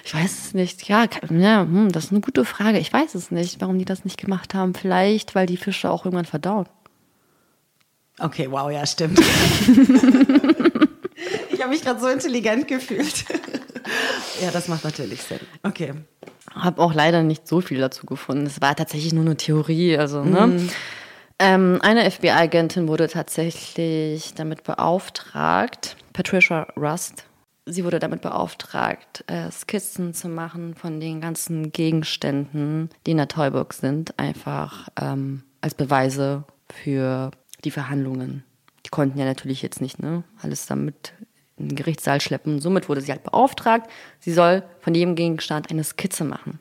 Ich 0.06 0.14
weiß 0.14 0.46
es 0.46 0.54
nicht. 0.54 0.88
Ja, 0.88 1.06
ja 1.30 1.62
hm, 1.62 1.92
das 1.92 2.06
ist 2.06 2.12
eine 2.12 2.22
gute 2.22 2.46
Frage. 2.46 2.80
Ich 2.80 2.94
weiß 2.94 3.16
es 3.16 3.32
nicht, 3.32 3.60
warum 3.60 3.78
die 3.78 3.86
das 3.86 4.06
nicht 4.06 4.18
gemacht 4.20 4.54
haben. 4.54 4.74
Vielleicht, 4.74 5.36
weil 5.36 5.46
die 5.46 5.58
Fische 5.58 5.90
auch 5.90 6.06
irgendwann 6.06 6.26
verdauen. 6.26 6.68
Okay, 8.20 8.48
wow, 8.50 8.72
ja, 8.72 8.86
stimmt. 8.86 9.20
ich 11.52 11.62
habe 11.62 11.70
mich 11.70 11.84
gerade 11.84 12.00
so 12.00 12.08
intelligent 12.08 12.68
gefühlt. 12.68 13.26
ja, 14.42 14.50
das 14.52 14.68
macht 14.68 14.84
natürlich 14.84 15.22
Sinn. 15.22 15.40
Okay. 15.62 15.94
Habe 16.52 16.82
auch 16.82 16.94
leider 16.96 17.22
nicht 17.22 17.48
so 17.48 17.62
viel 17.62 17.80
dazu 17.80 18.08
gefunden. 18.08 18.48
Es 18.48 18.60
war 18.62 18.76
tatsächlich 18.76 19.14
nur 19.14 19.26
eine 19.26 19.38
Theorie. 19.38 19.98
Also, 19.98 20.24
ne? 20.24 20.68
Ähm, 21.40 21.78
eine 21.84 22.10
FBI-Agentin 22.10 22.88
wurde 22.88 23.08
tatsächlich 23.08 24.34
damit 24.34 24.64
beauftragt, 24.64 25.96
Patricia 26.14 26.68
Rust, 26.76 27.27
sie 27.68 27.84
wurde 27.84 28.00
damit 28.00 28.22
beauftragt, 28.22 29.24
äh, 29.28 29.52
Skizzen 29.52 30.14
zu 30.14 30.30
machen 30.30 30.76
von 30.76 31.00
den 31.00 31.22
ganzen 31.22 31.72
Gegenständen, 31.72 32.90
die 33.06 33.12
in 33.12 33.18
der 33.18 33.28
Toybox 33.28 33.80
sind, 33.80 34.18
einfach 34.18 34.90
ähm, 35.00 35.44
als 35.62 35.76
Beweise 35.76 36.46
für 36.70 37.32
die 37.64 37.72
Verhandlungen. 37.72 38.44
Die 38.86 38.90
konnten 38.90 39.20
ja 39.20 39.26
natürlich 39.26 39.62
jetzt 39.62 39.82
nicht 39.82 40.00
ne, 40.00 40.24
alles 40.42 40.66
damit 40.66 41.14
in 41.58 41.70
den 41.70 41.76
Gerichtssaal 41.76 42.22
schleppen. 42.22 42.60
Somit 42.60 42.88
wurde 42.88 43.02
sie 43.02 43.12
halt 43.12 43.24
beauftragt, 43.24 43.90
sie 44.20 44.32
soll 44.32 44.64
von 44.80 44.96
jedem 44.96 45.16
Gegenstand 45.16 45.70
eine 45.70 45.84
Skizze 45.84 46.24
machen. 46.24 46.60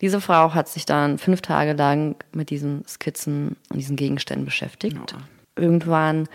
Diese 0.00 0.20
Frau 0.20 0.54
hat 0.54 0.68
sich 0.68 0.86
dann 0.86 1.18
fünf 1.18 1.40
Tage 1.40 1.72
lang 1.72 2.16
mit 2.32 2.50
diesen 2.50 2.84
Skizzen 2.86 3.56
und 3.70 3.78
diesen 3.78 3.96
Gegenständen 3.96 4.44
beschäftigt. 4.44 5.14
Irgendwann 5.56 6.28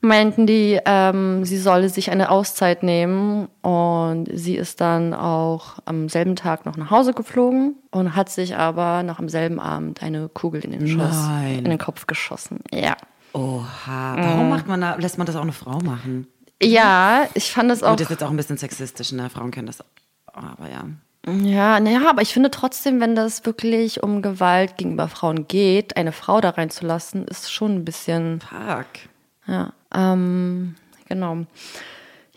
meinten 0.00 0.46
die, 0.46 0.78
ähm, 0.84 1.44
sie 1.44 1.58
solle 1.58 1.88
sich 1.88 2.10
eine 2.10 2.30
Auszeit 2.30 2.82
nehmen 2.82 3.48
und 3.62 4.28
sie 4.32 4.56
ist 4.56 4.80
dann 4.80 5.14
auch 5.14 5.78
am 5.84 6.08
selben 6.08 6.36
Tag 6.36 6.64
noch 6.66 6.76
nach 6.76 6.90
Hause 6.90 7.12
geflogen 7.12 7.74
und 7.90 8.16
hat 8.16 8.30
sich 8.30 8.56
aber 8.56 9.02
noch 9.02 9.18
am 9.18 9.28
selben 9.28 9.60
Abend 9.60 10.02
eine 10.02 10.28
Kugel 10.28 10.64
in 10.64 10.72
den, 10.72 10.88
Schoss, 10.88 11.26
Nein. 11.26 11.58
in 11.58 11.64
den 11.64 11.78
Kopf 11.78 12.06
geschossen. 12.06 12.60
Ja. 12.72 12.96
Oha. 13.32 14.16
Warum 14.16 14.48
macht 14.48 14.66
man 14.66 14.80
da, 14.80 14.94
lässt 14.96 15.18
man 15.18 15.26
das 15.26 15.36
auch 15.36 15.42
eine 15.42 15.52
Frau 15.52 15.78
machen? 15.80 16.26
Ja, 16.62 17.26
ich 17.34 17.52
fand 17.52 17.70
es 17.70 17.82
auch. 17.82 17.90
Gut, 17.90 18.00
das 18.00 18.06
ist 18.06 18.10
jetzt 18.10 18.24
auch 18.24 18.30
ein 18.30 18.36
bisschen 18.36 18.56
sexistisch, 18.58 19.12
ne? 19.12 19.30
Frauen 19.30 19.50
können 19.50 19.66
das. 19.66 19.82
Aber 20.26 20.68
ja. 20.68 20.84
Ja, 21.26 21.80
naja, 21.80 22.08
aber 22.08 22.22
ich 22.22 22.32
finde 22.32 22.50
trotzdem, 22.50 23.00
wenn 23.00 23.14
das 23.14 23.44
wirklich 23.44 24.02
um 24.02 24.22
Gewalt 24.22 24.78
gegenüber 24.78 25.06
Frauen 25.08 25.46
geht, 25.46 25.96
eine 25.96 26.12
Frau 26.12 26.40
da 26.40 26.50
reinzulassen, 26.50 27.26
ist 27.26 27.52
schon 27.52 27.76
ein 27.76 27.84
bisschen, 27.84 28.40
Fuck. 28.40 28.86
ja, 29.46 29.72
ähm, 29.94 30.74
genau. 31.08 31.38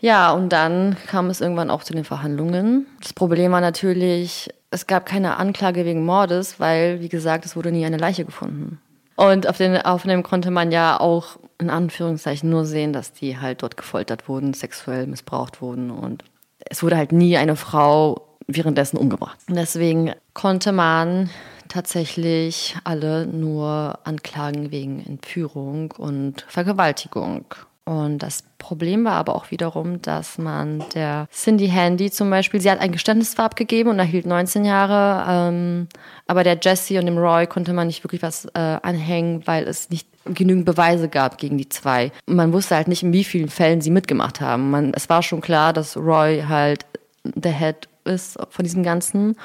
Ja, 0.00 0.32
und 0.32 0.50
dann 0.50 0.96
kam 1.06 1.30
es 1.30 1.40
irgendwann 1.40 1.70
auch 1.70 1.82
zu 1.82 1.92
den 1.92 2.04
Verhandlungen. 2.04 2.86
Das 3.00 3.12
Problem 3.12 3.52
war 3.52 3.60
natürlich, 3.60 4.50
es 4.70 4.86
gab 4.86 5.06
keine 5.06 5.38
Anklage 5.38 5.84
wegen 5.84 6.04
Mordes, 6.04 6.60
weil, 6.60 7.00
wie 7.00 7.08
gesagt, 7.08 7.46
es 7.46 7.56
wurde 7.56 7.72
nie 7.72 7.86
eine 7.86 7.96
Leiche 7.96 8.24
gefunden. 8.24 8.80
Und 9.16 9.48
auf 9.48 9.56
den 9.56 9.76
Aufnahmen 9.80 10.22
konnte 10.22 10.50
man 10.50 10.72
ja 10.72 10.98
auch 10.98 11.38
in 11.58 11.70
Anführungszeichen 11.70 12.50
nur 12.50 12.64
sehen, 12.64 12.92
dass 12.92 13.12
die 13.12 13.38
halt 13.38 13.62
dort 13.62 13.76
gefoltert 13.76 14.28
wurden, 14.28 14.54
sexuell 14.54 15.06
missbraucht 15.06 15.62
wurden 15.62 15.90
und 15.90 16.24
es 16.58 16.82
wurde 16.82 16.96
halt 16.96 17.12
nie 17.12 17.36
eine 17.36 17.56
Frau 17.56 18.33
währenddessen 18.46 18.96
umgebracht. 18.96 19.38
Deswegen 19.48 20.12
konnte 20.32 20.72
man 20.72 21.30
tatsächlich 21.68 22.76
alle 22.84 23.26
nur 23.26 23.98
anklagen 24.04 24.70
wegen 24.70 25.04
Entführung 25.04 25.92
und 25.92 26.44
Vergewaltigung. 26.48 27.46
Und 27.86 28.18
das 28.20 28.44
Problem 28.56 29.04
war 29.04 29.12
aber 29.14 29.34
auch 29.34 29.50
wiederum, 29.50 30.00
dass 30.00 30.38
man 30.38 30.82
der 30.94 31.28
Cindy 31.30 31.68
Handy 31.68 32.10
zum 32.10 32.30
Beispiel, 32.30 32.60
sie 32.60 32.70
hat 32.70 32.80
ein 32.80 32.92
Geständnis 32.92 33.38
abgegeben 33.38 33.90
und 33.90 33.98
erhielt 33.98 34.24
19 34.24 34.64
Jahre, 34.64 35.26
ähm, 35.28 35.88
aber 36.26 36.44
der 36.44 36.58
Jesse 36.60 36.98
und 36.98 37.04
dem 37.04 37.18
Roy 37.18 37.46
konnte 37.46 37.74
man 37.74 37.88
nicht 37.88 38.02
wirklich 38.02 38.22
was 38.22 38.46
äh, 38.54 38.58
anhängen, 38.58 39.46
weil 39.46 39.64
es 39.64 39.90
nicht 39.90 40.08
genügend 40.24 40.64
Beweise 40.64 41.10
gab 41.10 41.36
gegen 41.36 41.58
die 41.58 41.68
zwei. 41.68 42.10
Man 42.24 42.54
wusste 42.54 42.76
halt 42.76 42.88
nicht, 42.88 43.02
in 43.02 43.12
wie 43.12 43.24
vielen 43.24 43.50
Fällen 43.50 43.82
sie 43.82 43.90
mitgemacht 43.90 44.40
haben. 44.40 44.70
Man, 44.70 44.92
es 44.94 45.10
war 45.10 45.22
schon 45.22 45.42
klar, 45.42 45.74
dass 45.74 45.94
Roy 45.94 46.44
halt 46.48 46.86
der 47.24 47.52
Head 47.52 47.88
ist 48.04 48.38
von 48.50 48.64
diesem 48.64 48.82
Ganzen. 48.82 49.36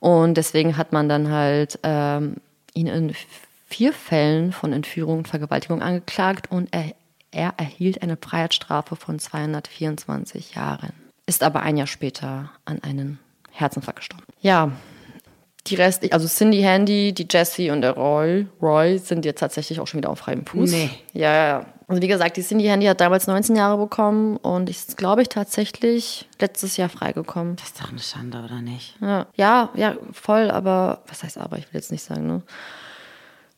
Und 0.00 0.34
deswegen 0.34 0.76
hat 0.76 0.92
man 0.92 1.08
dann 1.08 1.30
halt 1.30 1.78
ähm, 1.82 2.36
ihn 2.74 2.86
in 2.86 3.14
vier 3.68 3.92
Fällen 3.92 4.52
von 4.52 4.72
Entführung 4.72 5.18
und 5.18 5.28
Vergewaltigung 5.28 5.82
angeklagt 5.82 6.50
und 6.50 6.68
er, 6.72 6.94
er 7.30 7.54
erhielt 7.56 8.02
eine 8.02 8.16
Freiheitsstrafe 8.16 8.96
von 8.96 9.18
224 9.18 10.54
Jahren. 10.54 10.92
Ist 11.26 11.42
aber 11.42 11.62
ein 11.62 11.76
Jahr 11.76 11.86
später 11.86 12.50
an 12.64 12.82
einen 12.82 13.18
Herzinfarkt 13.50 14.00
gestorben. 14.00 14.24
Ja, 14.40 14.72
die 15.66 15.76
Rest, 15.76 16.12
also 16.12 16.28
Cindy 16.28 16.60
Handy, 16.60 17.12
die 17.12 17.26
Jessie 17.28 17.70
und 17.70 17.80
der 17.80 17.92
Roy, 17.92 18.46
Roy 18.60 18.98
sind 18.98 19.24
jetzt 19.24 19.40
tatsächlich 19.40 19.80
auch 19.80 19.86
schon 19.86 19.98
wieder 19.98 20.10
auf 20.10 20.18
freiem 20.18 20.44
Fuß. 20.44 20.70
Nee. 20.70 20.90
Ja, 21.14 21.32
ja, 21.32 21.46
ja. 21.46 21.66
Also 21.86 22.00
wie 22.00 22.08
gesagt, 22.08 22.36
die 22.36 22.42
Cindy 22.42 22.64
Handy 22.64 22.86
hat 22.86 23.00
damals 23.00 23.26
19 23.26 23.56
Jahre 23.56 23.76
bekommen 23.76 24.36
und 24.38 24.70
ist, 24.70 24.96
glaube 24.96 25.22
ich, 25.22 25.28
tatsächlich 25.28 26.28
letztes 26.40 26.76
Jahr 26.76 26.88
freigekommen. 26.88 27.56
Das 27.56 27.66
ist 27.66 27.80
doch 27.80 27.90
eine 27.90 28.00
Schande, 28.00 28.42
oder 28.42 28.60
nicht? 28.62 28.96
Ja, 29.00 29.26
ja, 29.34 29.70
ja, 29.74 29.96
voll, 30.12 30.50
aber 30.50 31.02
was 31.08 31.22
heißt 31.22 31.38
aber? 31.38 31.58
Ich 31.58 31.66
will 31.66 31.80
jetzt 31.80 31.92
nicht 31.92 32.04
sagen, 32.04 32.26
ne? 32.26 32.42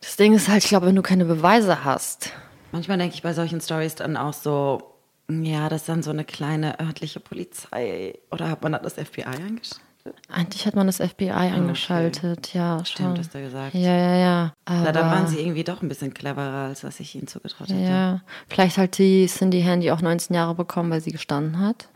Das 0.00 0.16
Ding 0.16 0.34
ist 0.34 0.48
halt, 0.48 0.62
ich 0.62 0.68
glaube, 0.68 0.86
wenn 0.86 0.96
du 0.96 1.02
keine 1.02 1.24
Beweise 1.24 1.84
hast, 1.84 2.32
Manchmal 2.76 2.98
denke 2.98 3.14
ich 3.14 3.22
bei 3.22 3.32
solchen 3.32 3.60
Stories 3.60 3.94
dann 3.94 4.18
auch 4.18 4.34
so, 4.34 4.94
ja, 5.30 5.70
das 5.70 5.82
ist 5.82 5.88
dann 5.88 6.02
so 6.02 6.10
eine 6.10 6.24
kleine 6.24 6.78
örtliche 6.78 7.20
Polizei. 7.20 8.18
Oder 8.30 8.50
hat 8.50 8.62
man 8.62 8.72
da 8.72 8.78
das 8.78 8.94
FBI 8.94 9.24
eingeschaltet? 9.24 9.80
Eigentlich 10.28 10.66
hat 10.66 10.74
man 10.76 10.86
das 10.86 10.96
FBI 10.98 11.30
eingeschaltet, 11.30 12.52
ja, 12.54 12.76
schon. 12.78 12.86
Stimmt, 12.86 13.18
hast 13.18 13.34
du 13.34 13.40
gesagt. 13.40 13.74
Ja, 13.74 13.94
ja, 13.96 14.16
ja. 14.16 14.52
Na, 14.68 14.92
da 14.92 15.00
aber- 15.00 15.10
waren 15.10 15.26
sie 15.26 15.38
irgendwie 15.40 15.64
doch 15.64 15.82
ein 15.82 15.88
bisschen 15.88 16.12
cleverer, 16.14 16.66
als 16.68 16.84
was 16.84 17.00
ich 17.00 17.14
ihnen 17.14 17.26
zugetraut 17.26 17.68
hätte. 17.68 17.80
Ja, 17.80 18.20
vielleicht 18.48 18.78
hat 18.78 18.98
die 18.98 19.26
Cindy 19.26 19.62
Handy 19.62 19.90
auch 19.90 20.00
19 20.00 20.34
Jahre 20.34 20.54
bekommen, 20.54 20.90
weil 20.90 21.00
sie 21.00 21.12
gestanden 21.12 21.58
hat. 21.60 21.88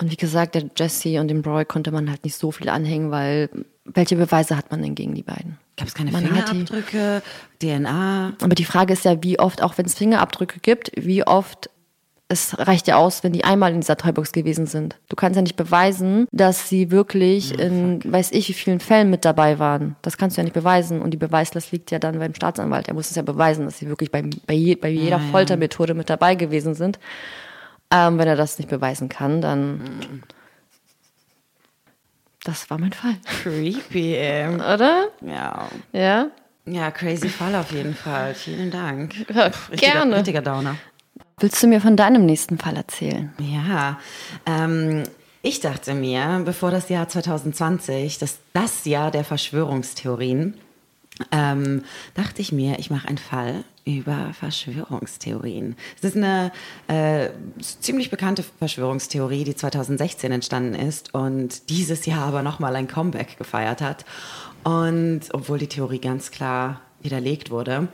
Und 0.00 0.10
wie 0.10 0.16
gesagt, 0.16 0.54
der 0.56 0.64
Jesse 0.76 1.20
und 1.20 1.28
dem 1.28 1.40
Roy 1.42 1.64
konnte 1.64 1.92
man 1.92 2.10
halt 2.10 2.24
nicht 2.24 2.36
so 2.36 2.50
viel 2.50 2.68
anhängen, 2.68 3.10
weil 3.10 3.48
welche 3.84 4.16
Beweise 4.16 4.56
hat 4.56 4.70
man 4.70 4.82
denn 4.82 4.94
gegen 4.94 5.14
die 5.14 5.22
beiden? 5.22 5.58
Gab 5.76 5.86
es 5.88 5.94
keine 5.94 6.10
Man 6.10 6.24
hat 6.24 6.30
die- 6.52 6.66
Fingerabdrücke, 6.66 7.22
DNA? 7.62 8.32
Aber 8.42 8.54
die 8.54 8.64
Frage 8.64 8.92
ist 8.92 9.04
ja, 9.04 9.22
wie 9.22 9.38
oft, 9.38 9.62
auch 9.62 9.76
wenn 9.78 9.86
es 9.86 9.94
Fingerabdrücke 9.94 10.60
gibt, 10.60 10.90
wie 10.96 11.24
oft, 11.26 11.70
es 12.28 12.58
reicht 12.58 12.88
ja 12.88 12.96
aus, 12.96 13.22
wenn 13.22 13.32
die 13.32 13.44
einmal 13.44 13.72
in 13.72 13.80
dieser 13.80 13.98
Toybox 13.98 14.32
gewesen 14.32 14.66
sind. 14.66 14.96
Du 15.08 15.16
kannst 15.16 15.36
ja 15.36 15.42
nicht 15.42 15.56
beweisen, 15.56 16.26
dass 16.32 16.68
sie 16.68 16.90
wirklich 16.90 17.58
in, 17.58 18.00
weiß 18.04 18.32
ich, 18.32 18.48
wie 18.48 18.54
vielen 18.54 18.80
Fällen 18.80 19.10
mit 19.10 19.26
dabei 19.26 19.58
waren. 19.58 19.96
Das 20.00 20.16
kannst 20.16 20.36
du 20.36 20.40
ja 20.40 20.44
nicht 20.44 20.54
beweisen. 20.54 21.02
Und 21.02 21.10
die 21.10 21.18
Beweislast 21.18 21.70
liegt 21.72 21.90
ja 21.90 21.98
dann 21.98 22.18
beim 22.18 22.34
Staatsanwalt. 22.34 22.88
Er 22.88 22.94
muss 22.94 23.10
es 23.10 23.16
ja 23.16 23.22
beweisen, 23.22 23.66
dass 23.66 23.78
sie 23.78 23.88
wirklich 23.88 24.10
bei, 24.10 24.22
bei, 24.46 24.54
je, 24.54 24.74
bei 24.74 24.88
jeder 24.88 25.18
ja. 25.18 25.30
Foltermethode 25.30 25.92
mit 25.92 26.08
dabei 26.08 26.34
gewesen 26.34 26.74
sind. 26.74 26.98
Ähm, 27.90 28.18
wenn 28.18 28.26
er 28.26 28.36
das 28.36 28.58
nicht 28.58 28.70
beweisen 28.70 29.10
kann, 29.10 29.42
dann. 29.42 30.22
Das 32.42 32.70
war 32.70 32.78
mein 32.78 32.92
Fall. 32.92 33.16
Creepy. 33.42 34.14
Oder? 34.56 35.08
Ja. 35.20 35.68
Ja? 35.92 36.28
Ja, 36.66 36.90
crazy 36.90 37.28
Fall 37.28 37.54
auf 37.54 37.70
jeden 37.72 37.94
Fall. 37.94 38.34
Vielen 38.34 38.70
Dank. 38.70 39.14
Ja, 39.28 39.50
Richtiger, 39.70 39.92
gerne. 39.92 40.16
Richtiger 40.16 40.40
Downer. 40.40 40.76
Willst 41.44 41.62
du 41.62 41.66
mir 41.66 41.82
von 41.82 41.94
deinem 41.94 42.24
nächsten 42.24 42.56
Fall 42.56 42.74
erzählen? 42.74 43.30
Ja, 43.38 43.98
ähm, 44.46 45.02
ich 45.42 45.60
dachte 45.60 45.92
mir, 45.92 46.40
bevor 46.42 46.70
das 46.70 46.88
Jahr 46.88 47.06
2020, 47.06 48.16
das, 48.16 48.38
das 48.54 48.86
Jahr 48.86 49.10
der 49.10 49.24
Verschwörungstheorien, 49.24 50.54
ähm, 51.32 51.84
dachte 52.14 52.40
ich 52.40 52.50
mir, 52.50 52.78
ich 52.78 52.88
mache 52.88 53.08
einen 53.08 53.18
Fall 53.18 53.62
über 53.84 54.30
Verschwörungstheorien. 54.32 55.76
Es 55.98 56.04
ist 56.04 56.16
eine 56.16 56.50
äh, 56.88 57.28
ziemlich 57.60 58.08
bekannte 58.08 58.42
Verschwörungstheorie, 58.42 59.44
die 59.44 59.54
2016 59.54 60.32
entstanden 60.32 60.74
ist 60.74 61.12
und 61.12 61.68
dieses 61.68 62.06
Jahr 62.06 62.24
aber 62.24 62.40
nochmal 62.42 62.74
ein 62.74 62.88
Comeback 62.88 63.36
gefeiert 63.36 63.82
hat. 63.82 64.06
Und 64.62 65.20
obwohl 65.34 65.58
die 65.58 65.66
Theorie 65.66 66.00
ganz 66.00 66.30
klar 66.30 66.80
widerlegt 67.02 67.50
wurde. 67.50 67.88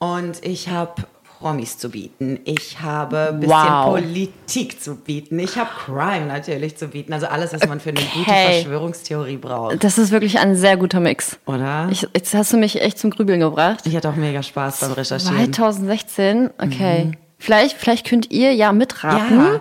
Und 0.00 0.44
ich 0.44 0.68
habe 0.68 1.04
Promis 1.38 1.78
zu 1.78 1.88
bieten. 1.90 2.40
Ich 2.44 2.80
habe 2.80 3.28
ein 3.32 3.40
bisschen 3.40 3.56
Wow. 3.56 3.90
Politik 3.94 4.82
zu 4.82 4.96
bieten. 4.96 5.38
Ich 5.38 5.56
habe 5.56 5.70
Crime 5.84 6.26
natürlich 6.26 6.76
zu 6.76 6.88
bieten. 6.88 7.12
Also 7.12 7.26
alles, 7.26 7.52
was 7.52 7.66
man 7.68 7.78
für 7.78 7.90
eine 7.90 8.00
gute 8.00 8.28
Okay. 8.30 8.52
Verschwörungstheorie 8.54 9.36
braucht. 9.36 9.84
Das 9.84 9.98
ist 9.98 10.10
wirklich 10.10 10.38
ein 10.40 10.56
sehr 10.56 10.76
guter 10.76 10.98
Mix. 10.98 11.38
Oder? 11.46 11.88
Ich, 11.92 12.02
jetzt 12.14 12.34
hast 12.34 12.52
du 12.52 12.56
mich 12.56 12.80
echt 12.82 12.98
zum 12.98 13.10
Grübeln 13.10 13.38
gebracht. 13.40 13.86
Ich 13.86 13.94
hatte 13.94 14.08
auch 14.08 14.16
mega 14.16 14.42
Spaß 14.42 14.80
beim 14.80 14.92
Recherchieren. 14.92 15.52
2016, 15.52 16.50
okay. 16.60 17.12
Vielleicht, 17.38 17.76
vielleicht 17.76 18.06
könnt 18.08 18.32
ihr 18.32 18.52
ja 18.52 18.72
mitraten. 18.72 19.38
Ja. 19.38 19.60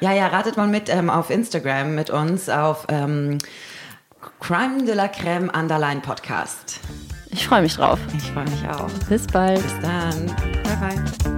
ja, 0.00 0.12
ja, 0.12 0.26
ratet 0.28 0.56
mal 0.56 0.68
mit 0.68 0.88
ähm, 0.88 1.10
auf 1.10 1.30
Instagram 1.30 1.96
mit 1.96 2.08
uns 2.10 2.48
auf 2.48 2.86
ähm, 2.88 3.38
Crime 4.40 4.84
de 4.84 4.94
la 4.94 5.08
Creme 5.08 5.50
Underline 5.50 6.02
Podcast. 6.02 6.78
Ich 7.30 7.46
freue 7.46 7.62
mich 7.62 7.74
drauf. 7.76 7.98
Ich 8.16 8.30
freue 8.32 8.44
mich 8.44 8.68
auch. 8.68 8.88
Bis 9.08 9.26
bald. 9.26 9.62
Bis 9.62 9.80
dann. 9.80 10.26
Bye 10.64 10.76
bye. 10.80 11.32